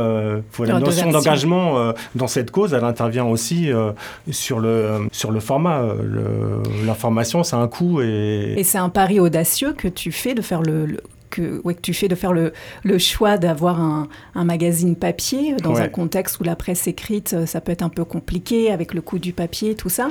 faut 0.50 0.64
Il 0.64 0.68
y 0.68 0.72
la 0.72 0.78
notion 0.78 1.10
d'engagement 1.10 1.92
dans 2.14 2.26
cette 2.26 2.50
cause, 2.50 2.74
elle 2.74 2.84
intervient 2.84 3.13
aussi 3.22 3.72
euh, 3.72 3.92
sur, 4.30 4.58
le, 4.60 5.08
sur 5.12 5.30
le 5.30 5.40
format. 5.40 5.80
Euh, 5.82 6.62
L'information, 6.84 7.42
ça 7.44 7.56
a 7.56 7.60
un 7.60 7.68
coût 7.68 8.00
et, 8.02 8.54
Et 8.56 8.64
c'est 8.64 8.78
un 8.78 8.88
pari 8.88 9.20
audacieux 9.20 9.72
que 9.72 9.88
tu 9.88 10.10
fais 10.12 10.34
de 10.34 10.42
faire 10.42 10.62
le, 10.62 10.86
le- 10.86 11.00
que, 11.30 11.60
ouais, 11.64 11.74
que 11.74 11.80
tu 11.80 11.94
fais 11.94 12.06
de 12.06 12.14
faire 12.14 12.32
le, 12.32 12.52
le 12.84 12.96
choix 12.98 13.38
d'avoir 13.38 13.80
un, 13.80 14.06
un 14.36 14.44
magazine 14.44 14.94
papier 14.94 15.56
dans 15.56 15.74
Ouais. 15.74 15.80
un 15.82 15.88
contexte 15.88 16.38
où 16.38 16.44
la 16.44 16.54
presse 16.54 16.86
écrite, 16.86 17.34
euh, 17.34 17.44
ça 17.46 17.60
peut 17.60 17.72
être 17.72 17.82
un 17.82 17.88
peu 17.88 18.04
compliqué 18.04 18.70
avec 18.70 18.94
le 18.94 19.00
coût 19.00 19.18
du 19.18 19.32
papier, 19.32 19.74
tout 19.74 19.88
ça. 19.88 20.10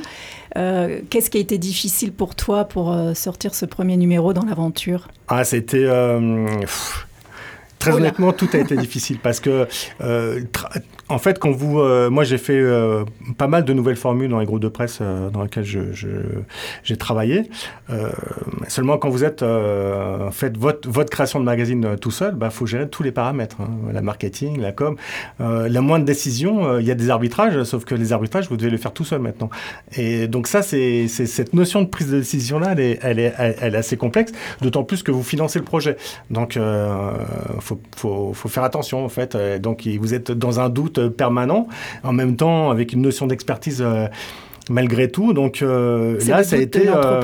Euh, 0.58 1.00
Qu'est-ce 1.08 1.30
qui 1.30 1.38
a 1.38 1.40
été 1.40 1.56
difficile 1.56 2.12
pour 2.12 2.34
toi 2.34 2.64
pour 2.64 2.94
sortir 3.14 3.54
ce 3.54 3.64
premier 3.64 3.96
numéro 3.96 4.34
dans 4.34 4.44
l'aventure? 4.44 5.08
Ah, 5.28 5.44
c'était. 5.44 5.84
euh, 5.84 6.46
Très 7.78 7.92
Oh 7.92 7.96
honnêtement, 7.96 8.32
tout 8.32 8.48
a 8.54 8.58
été 8.58 8.76
difficile 8.76 9.18
parce 9.18 9.40
que, 9.40 9.66
euh, 10.00 10.40
en 11.08 11.18
fait, 11.18 11.38
quand 11.38 11.50
vous, 11.50 11.80
euh, 11.80 12.08
moi, 12.08 12.24
j'ai 12.24 12.38
fait 12.38 12.58
euh, 12.58 13.04
pas 13.36 13.46
mal 13.46 13.64
de 13.64 13.72
nouvelles 13.74 13.96
formules 13.96 14.30
dans 14.30 14.38
les 14.38 14.46
groupes 14.46 14.60
de 14.60 14.68
presse 14.68 14.98
euh, 15.02 15.28
dans 15.28 15.42
lesquels 15.42 15.64
j'ai 15.64 16.96
travaillé. 16.96 17.50
Seulement, 18.68 18.96
quand 18.98 19.10
vous 19.10 19.24
êtes, 19.24 19.44
faites 20.32 20.56
votre, 20.56 20.88
votre 20.88 21.10
création 21.10 21.40
de 21.40 21.44
magazine 21.44 21.96
tout 22.00 22.10
seul, 22.10 22.34
bah, 22.34 22.50
faut 22.50 22.66
gérer 22.66 22.88
tous 22.88 23.02
les 23.02 23.12
paramètres, 23.12 23.56
hein, 23.60 23.70
la 23.92 24.00
marketing, 24.00 24.60
la 24.60 24.72
com, 24.72 24.96
la 25.38 25.80
moindre 25.80 26.04
décision. 26.04 26.78
Il 26.78 26.86
y 26.86 26.90
a 26.90 26.94
des 26.94 27.10
arbitrages, 27.10 27.62
sauf 27.64 27.84
que 27.84 27.94
les 27.94 28.12
arbitrages, 28.12 28.48
vous 28.48 28.56
devez 28.56 28.70
les 28.70 28.78
faire 28.78 28.92
tout 28.92 29.04
seul 29.04 29.20
maintenant. 29.20 29.50
Et 29.96 30.28
donc 30.28 30.46
ça, 30.46 30.62
c'est 30.62 31.08
cette 31.08 31.52
notion 31.52 31.82
de 31.82 31.88
prise 31.88 32.10
de 32.10 32.18
décision 32.18 32.58
là, 32.58 32.74
elle 32.76 33.18
est, 33.18 33.76
assez 33.76 33.96
complexe. 33.96 34.32
D'autant 34.60 34.84
plus 34.84 35.02
que 35.02 35.10
vous 35.10 35.22
financez 35.22 35.58
le 35.58 35.64
projet. 35.64 35.96
Donc, 36.30 36.58
faut, 37.60 37.80
faut, 37.94 38.48
faire 38.48 38.64
attention, 38.64 39.04
en 39.04 39.08
fait. 39.08 39.36
Donc, 39.60 39.86
il- 39.86 39.98
vous 39.98 40.14
êtes 40.14 40.30
dans 40.30 40.60
un 40.60 40.68
doute 40.68 40.93
euh, 40.98 41.10
permanent, 41.10 41.68
en 42.02 42.12
même 42.12 42.36
temps 42.36 42.70
avec 42.70 42.92
une 42.92 43.02
notion 43.02 43.26
d'expertise 43.26 43.82
euh, 43.84 44.06
malgré 44.70 45.10
tout. 45.10 45.34
Donc, 45.34 45.60
euh, 45.60 46.18
là, 46.30 46.38
le 46.38 46.44
ça 46.44 46.56
a 46.56 46.58
été... 46.58 46.78
euh. 46.88 47.20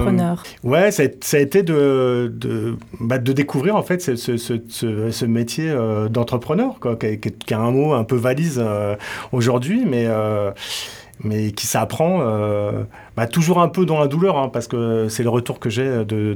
Ouais, 0.62 0.90
ça 0.90 1.04
a, 1.04 1.06
ça 1.22 1.36
a 1.38 1.40
été 1.40 1.62
de, 1.62 2.30
de, 2.34 2.76
bah, 3.00 3.16
de 3.18 3.32
découvrir 3.32 3.76
en 3.76 3.82
fait 3.82 4.02
ce, 4.02 4.14
ce, 4.16 4.36
ce, 4.36 4.54
ce- 4.68 5.10
ce 5.10 5.24
métier 5.24 5.70
euh, 5.70 6.08
d'entrepreneur, 6.10 6.74
quoi, 6.80 6.96
qui, 6.96 7.06
a- 7.06 7.16
qui 7.16 7.32
qui 7.32 7.54
a 7.54 7.58
un 7.60 7.70
mot 7.70 7.94
un 7.94 8.04
peu 8.04 8.16
valise 8.16 8.60
euh, 8.62 8.94
aujourd'hui, 9.32 9.84
mais, 9.86 10.04
euh, 10.06 10.50
mais 11.24 11.52
qui 11.52 11.66
s'apprend 11.66 12.20
euh, 12.22 12.82
bah, 13.20 13.26
toujours 13.26 13.60
un 13.60 13.68
peu 13.68 13.84
dans 13.84 14.00
la 14.00 14.06
douleur, 14.06 14.38
hein, 14.38 14.48
parce 14.48 14.66
que 14.66 15.08
c'est 15.10 15.22
le 15.22 15.28
retour 15.28 15.60
que 15.60 15.68
j'ai 15.68 16.06
de, 16.06 16.32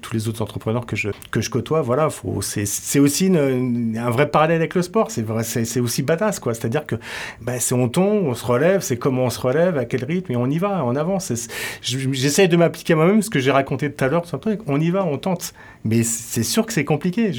tous 0.00 0.14
les 0.14 0.28
autres 0.28 0.40
entrepreneurs 0.40 0.86
que 0.86 0.94
je, 0.94 1.08
que 1.32 1.40
je 1.40 1.50
côtoie. 1.50 1.82
Voilà, 1.82 2.10
c'est, 2.42 3.00
aussi 3.00 3.26
un 3.36 4.10
vrai 4.10 4.30
parallèle 4.30 4.58
avec 4.58 4.76
le 4.76 4.82
sport, 4.82 5.10
c'est, 5.10 5.80
aussi 5.80 6.02
badass, 6.04 6.38
quoi. 6.38 6.54
C'est-à-dire 6.54 6.86
que 6.86 6.94
bah, 7.40 7.58
c'est 7.58 7.74
on 7.74 7.88
tombe, 7.88 8.24
on 8.28 8.34
se 8.34 8.46
relève, 8.46 8.82
c'est 8.82 8.96
comment 8.96 9.24
on 9.24 9.30
se 9.30 9.40
relève, 9.40 9.78
à 9.78 9.84
quel 9.84 10.04
rythme, 10.04 10.30
et 10.30 10.36
on 10.36 10.46
y 10.46 10.58
va, 10.58 10.84
on 10.84 10.94
avance. 10.94 11.32
J'essaye 11.80 12.48
de 12.48 12.56
m'appliquer 12.56 12.92
à 12.92 12.96
moi-même 12.96 13.20
ce 13.20 13.30
que 13.30 13.40
j'ai 13.40 13.50
raconté 13.50 13.90
tout 13.90 14.04
à 14.04 14.06
l'heure. 14.06 14.22
On 14.68 14.80
y 14.80 14.90
va, 14.90 15.04
on 15.04 15.18
tente. 15.18 15.54
Mais 15.84 16.04
c'est 16.04 16.44
sûr 16.44 16.64
que 16.64 16.72
c'est 16.72 16.84
compliqué. 16.84 17.32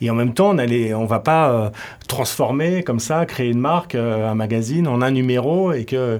Et 0.00 0.10
en 0.10 0.14
même 0.14 0.34
temps, 0.34 0.50
on 0.50 0.54
ne 0.54 1.06
va 1.06 1.18
pas 1.18 1.50
euh, 1.50 1.70
transformer 2.06 2.84
comme 2.84 3.00
ça, 3.00 3.26
créer 3.26 3.50
une 3.50 3.58
marque, 3.58 3.96
euh, 3.96 4.30
un 4.30 4.36
magazine 4.36 4.86
en 4.86 5.02
un 5.02 5.10
numéro 5.10 5.72
et 5.72 5.84
que, 5.84 6.19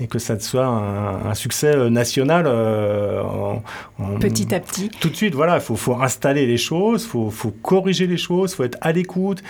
et 0.00 0.06
que 0.08 0.18
ça 0.18 0.38
soit 0.38 0.66
un, 0.66 1.30
un 1.30 1.34
succès 1.34 1.74
euh, 1.74 1.88
national. 1.90 2.44
euh, 2.46 3.22
en- 3.22 3.62
en- 3.98 4.18
Petit 4.18 4.54
à 4.54 4.60
petit. 4.60 4.88
tout 5.00 5.08
de 5.08 5.16
suite, 5.16 5.34
voilà, 5.34 5.54
il 5.56 5.60
faut, 5.60 5.76
faut 5.76 5.94
installer 6.00 6.46
les 6.46 6.58
choses, 6.58 7.04
il 7.04 7.08
faut, 7.08 7.30
faut 7.30 7.50
corriger 7.50 8.06
les 8.06 8.16
choses, 8.18 8.52
il 8.52 8.56
faut 8.56 8.64
être 8.64 8.78
à 8.80 8.92
l'écoute. 8.92 9.42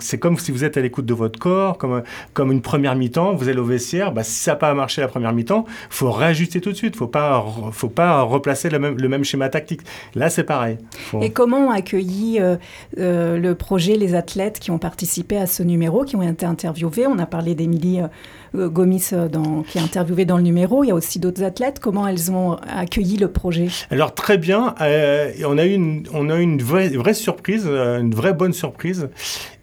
C'est 0.00 0.18
comme 0.18 0.36
si 0.38 0.52
vous 0.52 0.62
êtes 0.64 0.76
à 0.76 0.80
l'écoute 0.80 1.06
de 1.06 1.14
votre 1.14 1.38
corps, 1.38 1.78
comme, 1.78 2.02
comme 2.34 2.52
une 2.52 2.60
première 2.62 2.94
mi-temps, 2.96 3.34
vous 3.34 3.48
allez 3.48 3.58
au 3.58 3.64
vestiaire, 3.64 4.12
bah, 4.12 4.22
si 4.24 4.32
ça 4.32 4.52
n'a 4.52 4.56
pas 4.56 4.74
marché 4.74 5.00
la 5.00 5.08
première 5.08 5.32
mi-temps, 5.32 5.64
il 5.68 5.72
faut 5.90 6.10
réajuster 6.10 6.60
tout 6.60 6.70
de 6.70 6.76
suite, 6.76 6.94
il 6.94 6.96
ne 6.96 6.98
faut 6.98 7.06
pas, 7.06 7.38
re- 7.38 7.72
faut 7.72 7.88
pas 7.88 8.20
replacer 8.22 8.68
le 8.70 8.78
même, 8.78 8.96
le 8.98 9.08
même 9.08 9.24
schéma 9.24 9.48
tactique. 9.48 9.80
Là, 10.14 10.28
c'est 10.30 10.44
pareil. 10.44 10.78
Faut- 11.10 11.20
Et 11.22 11.30
comment 11.30 11.68
ont 11.68 11.70
accueilli 11.70 12.38
euh, 12.40 12.56
euh, 12.98 13.38
le 13.38 13.54
projet 13.54 13.96
les 13.96 14.14
athlètes 14.14 14.58
qui 14.58 14.70
ont 14.70 14.78
participé 14.78 15.36
à 15.38 15.46
ce 15.46 15.62
numéro, 15.62 16.04
qui 16.04 16.16
ont 16.16 16.22
été 16.22 16.44
interviewés? 16.46 17.06
On 17.06 17.18
a 17.18 17.26
parlé 17.26 17.54
d'Émilie 17.54 18.00
euh, 18.00 18.08
euh, 18.56 18.68
Gomis 18.68 19.08
euh, 19.12 19.28
dans- 19.28 19.62
qui 19.62 19.78
est 19.78 19.80
interviewée 19.94 20.24
dans 20.24 20.36
le 20.36 20.42
numéro. 20.42 20.82
Il 20.82 20.88
y 20.88 20.90
a 20.90 20.94
aussi 20.94 21.20
d'autres 21.20 21.44
athlètes. 21.44 21.78
Comment 21.78 22.08
elles 22.08 22.32
ont 22.32 22.56
accueilli 22.66 23.16
le 23.16 23.28
projet? 23.30 23.68
Alors 23.90 24.12
très 24.12 24.38
bien, 24.38 24.74
euh, 24.80 25.30
on 25.46 25.56
a 25.56 25.64
eu 25.64 25.72
une, 25.72 26.04
on 26.12 26.30
a 26.30 26.36
une 26.36 26.60
vraie, 26.60 26.88
vraie 26.88 27.14
surprise, 27.14 27.64
euh, 27.66 28.00
une 28.00 28.14
vraie 28.14 28.34
bonne 28.34 28.52
surprise. 28.52 29.08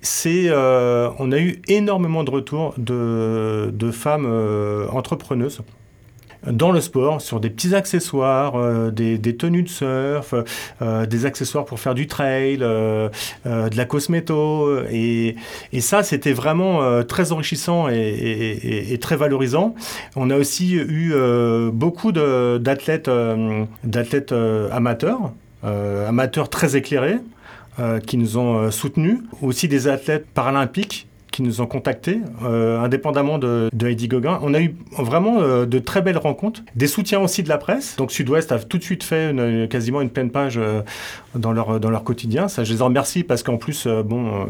C'est, 0.02 0.46
euh, 0.48 1.10
on 1.20 1.34
a 1.34 1.40
eu 1.40 1.62
énormément 1.68 2.24
de 2.24 2.32
retours 2.32 2.74
de, 2.78 3.72
de 3.74 3.92
femmes 3.92 4.26
entrepreneuses 4.92 5.62
dans 6.48 6.72
le 6.72 6.82
sport, 6.82 7.22
sur 7.22 7.40
des 7.40 7.50
petits 7.50 7.76
accessoires, 7.76 8.56
euh, 8.56 8.90
des, 8.92 9.20
tenues 9.36 9.64
de 9.64 9.70
surf, 9.70 10.34
euh, 10.82 11.06
des 11.06 11.26
accessoires 11.26 11.66
pour 11.66 11.80
faire 11.80 11.94
du 11.94 12.08
trail, 12.08 12.60
euh, 12.62 13.10
de 13.46 13.78
la 13.78 13.86
cosméto. 13.86 14.70
Et, 14.92 15.36
ça, 15.80 16.04
c'était 16.04 16.34
vraiment 16.34 17.04
très 17.04 17.32
enrichissant 17.32 17.90
et, 17.90 18.94
et- 18.94 19.00
très 19.00 19.16
valorisant. 19.16 19.74
On 20.16 20.30
a 20.30 20.38
aussi 20.38 20.76
eu 20.76 21.14
beaucoup 21.74 22.12
d'athlètes 22.12 23.10
d'athlètes 23.84 24.34
amateurs, 24.72 25.32
amateurs 25.64 26.50
très 26.50 26.76
éclairés, 26.76 27.18
qui 28.06 28.18
nous 28.18 28.38
ont 28.38 28.70
soutenus. 28.70 29.20
Aussi 29.42 29.68
des 29.68 29.88
athlètes 29.88 30.28
paralympiques 30.34 31.08
qui 31.32 31.44
nous 31.44 31.62
ont 31.62 31.66
contactés, 31.66 32.20
euh, 32.44 32.80
indépendamment 32.82 33.38
de, 33.38 33.70
de 33.74 33.88
Heidi 33.88 34.08
Gauguin. 34.10 34.40
On 34.44 34.54
a 34.54 34.60
eu 34.62 34.76
vraiment 34.98 35.40
euh, 35.42 35.66
de 35.66 35.80
très 35.80 36.02
belles 36.02 36.18
rencontres, 36.18 36.62
des 36.76 36.88
soutiens 36.88 37.20
aussi 37.22 37.42
de 37.42 37.50
la 37.50 37.58
presse. 37.58 37.96
Donc 37.96 38.12
Sud-Ouest 38.12 38.52
a 38.52 38.60
tout 38.60 38.78
de 38.78 38.84
suite 38.84 39.04
fait 39.04 39.32
une- 39.32 39.68
quasiment 39.70 40.02
une 40.02 40.10
pleine 40.10 40.30
page 40.30 40.58
euh, 40.58 40.82
dans, 41.36 41.54
leur, 41.54 41.80
dans 41.80 41.90
leur 41.90 42.04
quotidien. 42.04 42.48
Ça, 42.50 42.64
je 42.66 42.74
les 42.74 42.82
en 42.82 42.86
remercie 42.86 43.24
parce 43.24 43.44
qu'en 43.44 43.56
plus, 43.58 43.86
euh, 43.88 44.04
bon, 44.04 44.28
euh, 44.28 44.46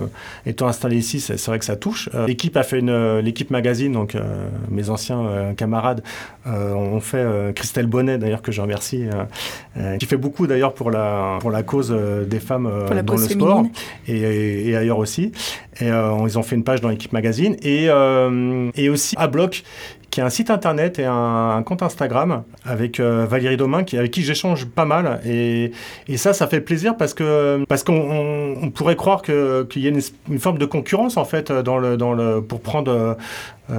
étant 0.48 0.68
installé 0.68 0.98
ici, 0.98 1.20
c'est 1.20 1.40
vrai 1.46 1.60
que 1.60 1.66
ça 1.66 1.76
touche. 1.76 2.10
Euh, 2.16 2.26
l'équipe 2.26 2.58
a 2.58 2.64
fait 2.64 2.80
une, 2.80 3.20
l'équipe 3.20 3.52
magazine, 3.52 3.92
donc 3.94 4.16
euh, 4.16 4.48
mes 4.70 4.90
anciens 4.90 5.22
euh, 5.26 5.54
camarades 5.54 6.02
euh, 6.48 6.74
ont 6.74 7.00
fait 7.00 7.18
euh, 7.18 7.52
Christelle 7.54 7.86
Bonnet 7.88 8.18
d'ailleurs 8.18 8.42
que 8.42 8.52
je 8.52 8.60
remercie, 8.62 9.04
qui 10.00 10.06
fait 10.06 10.18
beaucoup 10.18 10.48
d'ailleurs 10.48 10.74
pour 10.74 10.90
la 10.92 11.38
pour 11.40 11.52
la 11.52 11.64
cause 11.64 11.92
euh, 11.92 12.26
des 12.26 12.40
femmes 12.40 12.66
euh, 12.66 12.88
dans 13.04 13.14
le 13.14 13.20
sport 13.20 13.58
féminine. 13.58 13.72
et, 14.08 14.70
et 14.70 14.76
ailleurs 14.76 14.98
aussi. 14.98 15.32
Et 15.80 15.90
euh, 15.90 16.12
ils 16.26 16.38
ont 16.38 16.44
fait 16.44 16.56
une 16.56 16.64
page 16.64 16.82
dans 16.82 16.90
l'équipe 16.90 17.14
magazine. 17.14 17.56
Et, 17.62 17.86
euh, 17.90 18.70
et 18.76 18.90
aussi 18.90 19.16
à 19.18 19.28
bloc 19.28 19.64
qui 20.10 20.20
a 20.20 20.26
un 20.26 20.30
site 20.30 20.50
internet 20.50 21.00
et 21.00 21.06
un, 21.06 21.64
compte 21.66 21.82
Instagram 21.82 22.44
avec 22.66 23.00
euh, 23.00 23.26
Valérie 23.26 23.56
Domain 23.56 23.86
qui, 23.86 23.98
avec 23.98 24.12
qui 24.12 24.22
j'échange 24.24 24.66
pas 24.66 24.84
mal. 24.84 25.22
Et, 25.26 25.72
et 26.10 26.18
ça 26.18 26.34
ça 26.34 26.48
fait 26.48 26.60
plaisir 26.60 26.98
parce 26.98 27.14
que 27.14 27.64
parce 27.70 27.84
qu'on 27.86 27.94
on- 27.94 28.56
on 28.64 28.70
pourrait 28.72 28.98
croire 28.98 29.22
qu'il 29.22 29.34
y 29.82 29.86
a 29.86 29.90
une, 29.90 30.02
une 30.30 30.40
forme 30.40 30.58
de 30.58 30.66
concurrence 30.66 31.16
en 31.16 31.24
fait 31.24 31.50
dans 31.54 31.78
le 31.78 31.96
dans 31.96 32.12
le 32.12 32.42
pour 32.42 32.60
prendre 32.60 33.16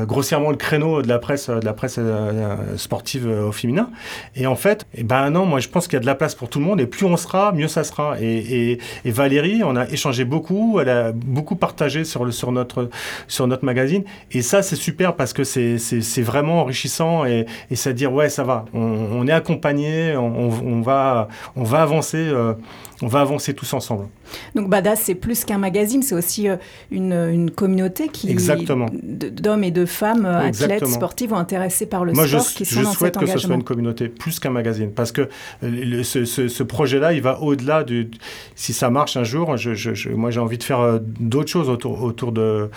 grossièrement 0.06 0.50
le 0.50 0.56
créneau 0.56 1.02
de 1.02 1.08
la 1.08 1.18
presse 1.18 1.48
de 1.48 1.64
la 1.64 1.72
presse 1.72 1.96
euh, 1.98 2.76
sportive 2.76 3.26
euh, 3.28 3.48
au 3.48 3.52
féminin. 3.52 3.90
Et 4.36 4.46
en 4.46 4.56
fait 4.56 4.86
eh 4.94 5.02
ben 5.02 5.30
non 5.30 5.46
moi 5.46 5.60
je 5.60 5.68
pense 5.68 5.86
qu'il 5.86 5.94
y 5.94 5.96
a 5.96 6.00
de 6.00 6.06
la 6.06 6.14
place 6.14 6.34
pour 6.34 6.48
tout 6.48 6.58
le 6.58 6.64
monde 6.64 6.80
et 6.80 6.86
plus 6.86 7.06
on 7.06 7.16
sera 7.16 7.52
mieux 7.52 7.68
ça 7.68 7.84
sera. 7.84 8.20
Et, 8.20 8.70
et, 8.72 8.78
et 9.04 9.10
Valérie 9.10 9.62
on 9.64 9.76
a 9.76 9.88
échangé 9.88 10.24
beaucoup 10.24 10.78
elle 10.80 10.88
a 10.88 11.12
beaucoup 11.12 11.56
partagé 11.56 12.04
sur 12.04 12.24
le 12.24 12.32
sur 12.32 12.52
notre 12.52 12.90
sur 13.28 13.46
notre 13.46 13.64
magazine. 13.64 14.04
Et 14.30 14.42
ça 14.42 14.62
c'est 14.62 14.76
super 14.76 15.14
parce 15.16 15.32
que 15.32 15.44
c'est 15.44 16.22
vraiment 16.22 16.60
enrichissant 16.60 17.24
et, 17.24 17.46
et 17.70 17.76
c'est 17.76 17.94
dire 17.94 18.12
ouais 18.12 18.28
ça 18.28 18.44
va 18.44 18.64
on, 18.72 18.80
on 18.80 19.26
est 19.26 19.32
accompagné 19.32 20.16
on, 20.16 20.80
va 20.80 21.28
on 21.56 21.64
va 21.64 21.82
avancer 21.82 22.18
euh, 22.18 22.54
on 23.02 23.08
va 23.08 23.20
avancer 23.20 23.52
tous 23.52 23.72
ensemble. 23.74 24.06
Donc 24.54 24.70
Badass, 24.70 25.00
c'est 25.00 25.16
plus 25.16 25.44
qu'un 25.44 25.58
magazine, 25.58 26.02
c'est 26.02 26.14
aussi 26.14 26.48
euh, 26.48 26.56
une, 26.90 27.12
une 27.12 27.50
communauté 27.50 28.08
qui 28.08 28.34
d'hommes 28.34 29.64
et 29.64 29.70
de 29.70 29.81
de 29.82 29.86
femmes 29.86 30.24
euh, 30.26 30.38
athlètes, 30.64 30.80
sportives 30.94 31.32
ou 31.32 31.36
intéressées 31.36 31.86
par 31.86 32.04
le 32.04 32.12
Moi, 32.12 32.26
je, 32.26 32.38
sport 32.38 32.52
qui 32.54 32.64
sont 32.64 32.80
je 32.80 32.84
dans 32.84 32.90
cet 32.90 32.98
souhaite 32.98 33.14
que 33.18 33.26
ce 33.26 33.38
soit 33.38 33.54
une 33.56 33.64
communauté 33.64 34.08
plus 34.08 34.38
qu'un 34.40 34.50
magazine, 34.50 34.90
parce 34.92 35.12
que 35.12 35.22
euh, 35.22 35.26
le- 35.62 36.02
ce, 36.02 36.24
ce- 36.24 36.48
ce 36.48 36.62
projet-là, 36.62 37.12
il 37.12 37.22
va 37.22 37.40
au-delà 37.40 37.84
du. 37.84 38.10
Si 38.54 38.72
ça 38.72 38.90
marche 38.90 39.16
un 39.16 39.24
jour, 39.24 39.56
je, 39.56 39.74
je- 39.74 39.94
je- 39.94 40.08
moi, 40.10 40.30
j'ai 40.30 40.40
envie 40.40 40.58
de 40.58 40.62
faire 40.62 40.80
euh, 40.80 40.98
d'autres 41.02 41.50
choses 41.50 41.68
autour, 41.68 42.02
autour 42.02 42.32
de. 42.32 42.70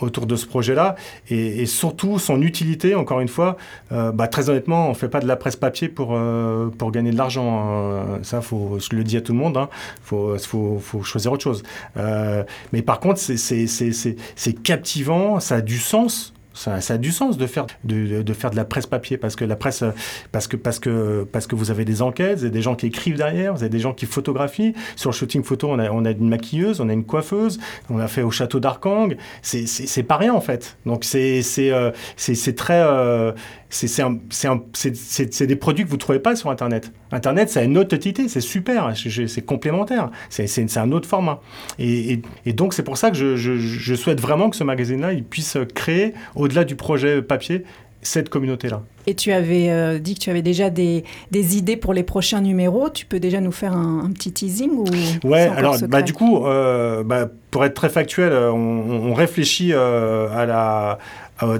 Autour 0.00 0.26
de 0.26 0.36
ce 0.36 0.46
projet-là 0.46 0.96
et, 1.28 1.62
et 1.62 1.66
surtout 1.66 2.18
son 2.18 2.42
utilité 2.42 2.94
encore 2.94 3.20
une 3.20 3.28
fois 3.28 3.56
euh, 3.92 4.12
bah, 4.12 4.28
très 4.28 4.50
honnêtement 4.50 4.88
on 4.90 4.94
fait 4.94 5.08
pas 5.08 5.20
de 5.20 5.26
la 5.26 5.36
presse 5.36 5.56
papier 5.56 5.88
pour 5.88 6.10
euh, 6.12 6.68
pour 6.76 6.90
gagner 6.90 7.10
de 7.10 7.16
l'argent 7.16 7.60
hein. 7.60 8.18
ça 8.22 8.40
faut 8.40 8.78
je 8.78 8.94
le 8.96 9.04
dis 9.04 9.16
à 9.16 9.20
tout 9.20 9.32
le 9.32 9.38
monde 9.38 9.56
hein. 9.56 9.68
faut, 10.02 10.36
faut 10.38 10.78
faut 10.80 11.02
choisir 11.02 11.32
autre 11.32 11.42
chose 11.42 11.62
Euh, 11.96 12.44
mais 12.72 12.82
par 12.82 13.00
contre 13.00 13.18
c'est 13.18 14.62
captivant 14.62 15.40
ça 15.40 15.56
a 15.56 15.60
du 15.60 15.78
sens 15.78 16.32
ça, 16.56 16.80
ça 16.80 16.94
a 16.94 16.98
du 16.98 17.12
sens 17.12 17.36
de 17.38 17.46
faire 17.46 17.66
de, 17.84 18.22
de- 18.22 18.32
faire 18.32 18.50
de 18.50 18.56
la 18.56 18.64
presse 18.64 18.86
papier 18.86 19.16
parce 19.16 19.36
que 19.36 19.44
la 19.44 19.56
presse 19.56 19.84
parce 20.32 20.48
que 20.48 20.56
parce 20.56 20.78
que 20.78 21.26
parce 21.30 21.46
que 21.46 21.54
vous 21.54 21.70
avez 21.70 21.84
des 21.84 22.02
enquêtes, 22.02 22.38
vous 22.38 22.44
avez 22.44 22.50
des 22.50 22.62
gens 22.62 22.74
qui 22.74 22.86
écrivent 22.86 23.16
derrière, 23.16 23.52
vous 23.54 23.62
avez 23.62 23.70
des 23.70 23.78
gens 23.78 23.92
qui 23.94 24.06
photographient. 24.06 24.74
Sur 24.96 25.10
le 25.10 25.14
shooting 25.14 25.42
photo, 25.44 25.68
on 25.70 25.78
a 25.78 25.90
on 25.90 26.04
a 26.04 26.10
une 26.10 26.28
maquilleuse, 26.28 26.80
on 26.80 26.88
a 26.88 26.92
une 26.92 27.04
coiffeuse, 27.04 27.58
on 27.90 27.98
a 27.98 28.08
fait 28.08 28.22
au 28.22 28.30
château 28.30 28.58
d'Arkang. 28.60 29.16
C'est 29.42 30.02
pas 30.02 30.16
rien 30.16 30.34
en 30.34 30.40
fait. 30.40 30.76
Donc 30.86 31.04
c'est 31.04 31.42
c'est 31.42 31.70
euh, 31.70 31.90
c'est 32.16 32.56
très 32.56 32.80
euh, 32.80 33.32
c'est 33.68 33.88
c'est 33.88 34.02
c'est 34.30 34.48
c'est- 34.74 34.96
c'est- 34.96 35.34
c'est 35.34 35.46
des 35.46 35.56
produits 35.56 35.84
que 35.84 35.90
vous 35.90 35.96
trouvez 35.96 36.18
pas 36.20 36.36
sur 36.36 36.50
internet. 36.50 36.92
Internet, 37.12 37.50
a 37.60 37.62
une 37.64 37.78
autre 37.78 37.94
utilité, 37.94 38.28
c'est 38.28 38.40
super, 38.40 38.92
c'est 39.28 39.42
complémentaire, 39.42 40.10
c'est 40.28 40.46
c'est 40.46 40.68
c'est 40.68 40.80
un 40.80 40.92
autre 40.92 41.08
format. 41.08 41.40
Et, 41.78 42.12
et- 42.12 42.22
donc 42.52 42.74
c'est 42.74 42.82
pour 42.82 42.96
ça 42.96 43.10
que 43.10 43.16
je, 43.16 43.36
je- 43.36 43.56
je 43.56 43.94
souhaite 43.94 44.20
vraiment 44.20 44.50
que 44.50 44.56
ce 44.56 44.64
magazine-là, 44.64 45.12
puisse 45.24 45.56
créer, 45.74 46.14
au-delà 46.34 46.64
du 46.64 46.76
projet 46.76 47.22
papier, 47.22 47.64
cette 48.06 48.28
communauté-là. 48.28 48.82
Et 49.06 49.14
tu 49.14 49.32
avais 49.32 49.70
euh, 49.70 49.98
dit 49.98 50.14
que 50.14 50.20
tu 50.20 50.30
avais 50.30 50.42
déjà 50.42 50.70
des, 50.70 51.04
des 51.30 51.56
idées 51.56 51.76
pour 51.76 51.92
les 51.94 52.02
prochains 52.02 52.40
numéros. 52.40 52.90
Tu 52.90 53.06
peux 53.06 53.20
déjà 53.20 53.40
nous 53.40 53.52
faire 53.52 53.72
un, 53.72 54.04
un 54.04 54.10
petit 54.10 54.32
teasing 54.32 54.70
ou 54.72 54.86
Ouais, 55.24 55.48
alors 55.56 55.76
bah, 55.88 56.02
du 56.02 56.12
coup, 56.12 56.46
euh, 56.46 57.04
bah, 57.04 57.28
pour 57.50 57.64
être 57.64 57.74
très 57.74 57.88
factuel, 57.88 58.32
euh, 58.32 58.52
on, 58.52 59.10
on 59.10 59.14
réfléchit 59.14 59.72
euh, 59.72 60.28
à 60.34 60.46
la 60.46 60.98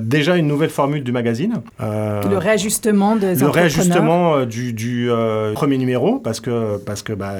déjà 0.01 0.37
une 0.37 0.47
nouvelle 0.47 0.71
formule 0.71 1.05
du 1.05 1.13
magazine. 1.13 1.61
Euh, 1.83 2.23
le 2.23 2.39
réajustement 2.39 3.15
des 3.15 3.35
le 3.35 3.49
réajustement 3.49 4.37
euh, 4.37 4.47
du, 4.47 4.73
du, 4.73 5.11
premier 5.55 5.77
numéro 5.77 6.19
parce 6.19 6.41
que 6.41 6.79
parce 6.79 7.03
que 7.03 7.13
bah 7.13 7.35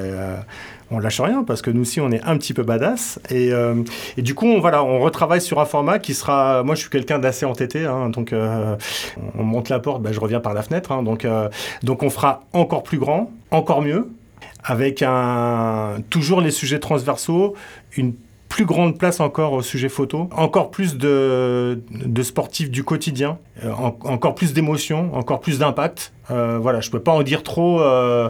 on 0.91 0.99
lâche 0.99 1.19
rien 1.21 1.43
parce 1.43 1.61
que 1.61 1.69
nous 1.69 1.81
aussi 1.81 1.99
on 2.01 2.11
est 2.11 2.21
un 2.23 2.37
petit 2.37 2.53
peu 2.53 2.63
badass. 2.63 3.19
Et, 3.29 3.51
euh, 3.51 3.75
et 4.17 4.21
du 4.21 4.35
coup 4.35 4.45
on 4.47 4.59
voilà 4.59 4.83
on 4.83 4.99
retravaille 4.99 5.41
sur 5.41 5.59
un 5.59 5.65
format 5.65 5.99
qui 5.99 6.13
sera 6.13 6.63
moi 6.63 6.75
je 6.75 6.81
suis 6.81 6.89
quelqu'un 6.89 7.19
d'assez 7.19 7.45
entêté 7.45 7.85
hein, 7.85 8.09
donc 8.09 8.31
euh, 8.33 8.75
on 9.37 9.43
monte 9.43 9.69
la 9.69 9.79
porte 9.79 10.01
bah, 10.01 10.11
je 10.11 10.19
reviens 10.19 10.39
par 10.39 10.53
la 10.53 10.61
fenêtre 10.63 10.91
hein, 10.91 11.03
donc 11.03 11.25
euh, 11.25 11.49
donc 11.83 12.03
on 12.03 12.09
fera 12.09 12.43
encore 12.53 12.83
plus 12.83 12.99
grand 12.99 13.31
encore 13.51 13.81
mieux 13.81 14.09
avec 14.63 15.01
un 15.01 15.95
toujours 16.09 16.41
les 16.41 16.51
sujets 16.51 16.79
transversaux 16.79 17.55
une 17.95 18.13
plus 18.49 18.65
grande 18.65 18.97
place 18.97 19.19
encore 19.19 19.51
au 19.51 19.61
sujet 19.61 19.89
photo, 19.89 20.29
encore 20.31 20.71
plus 20.71 20.95
de, 20.97 21.83
de 21.91 22.23
sportifs 22.23 22.71
du 22.71 22.81
quotidien, 22.85 23.39
en- 23.65 23.93
encore 24.05 24.35
plus 24.35 24.53
d'émotions, 24.53 25.13
encore 25.13 25.41
plus 25.41 25.59
d'impact. 25.59 26.13
Euh, 26.29 26.57
voilà, 26.61 26.81
je 26.81 26.89
peux 26.89 26.99
pas 26.99 27.11
en 27.11 27.23
dire 27.23 27.43
trop. 27.43 27.81
euh, 27.81 28.29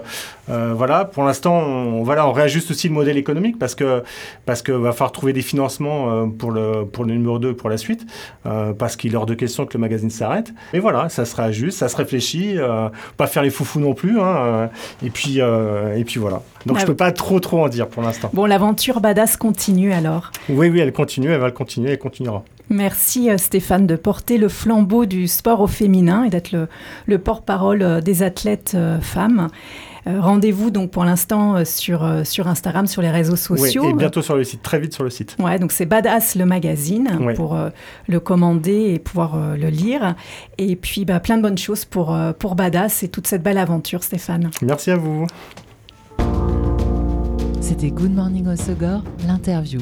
euh, 0.49 0.73
voilà, 0.75 1.03
pour 1.05 1.23
l'instant, 1.23 1.53
on, 1.59 2.03
voilà, 2.03 2.27
on 2.27 2.31
réajuste 2.31 2.71
aussi 2.71 2.87
le 2.87 2.93
modèle 2.93 3.17
économique 3.17 3.57
parce 3.59 3.75
que 3.75 4.03
parce 4.45 4.61
que 4.61 4.71
va 4.71 4.91
falloir 4.91 5.11
trouver 5.11 5.33
des 5.33 5.41
financements 5.41 6.11
euh, 6.11 6.25
pour 6.27 6.51
le 6.51 6.85
pour 6.85 7.03
le 7.05 7.13
numéro 7.13 7.39
2 7.39 7.53
pour 7.55 7.69
la 7.69 7.77
suite, 7.77 8.05
euh, 8.45 8.71
parce 8.73 8.95
qu'il 8.95 9.13
est 9.13 9.15
hors 9.17 9.25
de 9.25 9.33
question 9.33 9.65
que 9.65 9.73
le 9.73 9.79
magazine 9.81 10.09
s'arrête. 10.09 10.53
Mais 10.73 10.79
voilà, 10.79 11.09
ça 11.09 11.25
se 11.25 11.35
réajuste, 11.35 11.77
ça 11.79 11.89
se 11.89 11.97
réfléchit, 11.97 12.53
euh, 12.57 12.89
pas 13.17 13.27
faire 13.27 13.43
les 13.43 13.49
foufous 13.49 13.79
non 13.79 13.93
plus. 13.93 14.19
hein, 14.19 14.69
et 15.03 15.09
puis 15.09 15.41
euh, 15.41 15.95
et 15.95 16.03
puis 16.03 16.19
voilà. 16.19 16.41
Donc 16.65 16.77
Ah 16.77 16.81
je 16.81 16.85
peux 16.85 16.95
pas 16.95 17.11
trop 17.11 17.39
trop 17.39 17.63
en 17.63 17.67
dire 17.69 17.87
pour 17.87 18.03
l'instant. 18.03 18.29
Bon, 18.33 18.45
l'aventure 18.45 18.99
badass 19.01 19.37
continue 19.37 19.91
alors. 19.91 20.31
Oui, 20.49 20.69
oui, 20.69 20.79
elle 20.79 20.93
continue, 20.93 21.31
elle 21.31 21.39
va 21.39 21.47
le 21.47 21.51
continuer, 21.51 21.91
elle 21.91 21.99
continuera. 21.99 22.43
Merci 22.69 23.29
euh, 23.29 23.37
Stéphane 23.37 23.87
de 23.87 23.95
porter 23.95 24.37
le 24.37 24.49
flambeau 24.49 25.05
du 25.05 25.27
sport 25.27 25.61
au 25.61 25.67
féminin 25.67 26.23
et 26.23 26.29
d'être 26.29 26.51
le, 26.51 26.67
le 27.05 27.17
porte-parole 27.17 27.81
euh, 27.81 28.01
des 28.01 28.23
athlètes 28.23 28.73
euh, 28.75 28.99
femmes. 28.99 29.47
Rendez-vous 30.09 30.71
donc 30.71 30.91
pour 30.91 31.03
l'instant 31.03 31.65
sur, 31.65 32.09
sur 32.23 32.47
Instagram, 32.47 32.87
sur 32.87 33.01
les 33.01 33.11
réseaux 33.11 33.33
Oui, 33.49 33.59
sociaux. 33.59 33.89
et 33.89 33.93
bientôt 33.93 34.21
sur 34.21 34.37
le 34.37 34.45
site, 34.45 34.61
très 34.61 34.79
vite 34.79 34.93
sur 34.93 35.03
le 35.03 35.09
site. 35.09 35.35
Ouais, 35.37 35.59
donc 35.59 35.73
c'est 35.73 35.85
Badass 35.85 36.35
le 36.35 36.45
magazine 36.45 37.33
pour 37.35 37.57
euh, 37.57 37.71
le 38.07 38.21
commander 38.21 38.93
et 38.93 38.99
pouvoir 38.99 39.35
euh, 39.35 39.57
le 39.57 39.67
lire. 39.67 40.15
Et 40.57 40.77
puis 40.77 41.03
bah, 41.03 41.19
plein 41.19 41.35
de 41.35 41.41
bonnes 41.41 41.57
choses 41.57 41.83
pour, 41.83 42.15
euh, 42.15 42.31
pour 42.31 42.55
Badass 42.55 43.03
et 43.03 43.09
toute 43.09 43.27
cette 43.27 43.43
belle 43.43 43.57
aventure, 43.57 44.01
Stéphane. 44.01 44.49
Merci 44.61 44.91
à 44.91 44.95
vous. 44.95 45.27
C'était 47.59 47.91
Good 47.91 48.13
Morning 48.15 48.47
Osogor, 48.47 49.03
l'interview. 49.27 49.81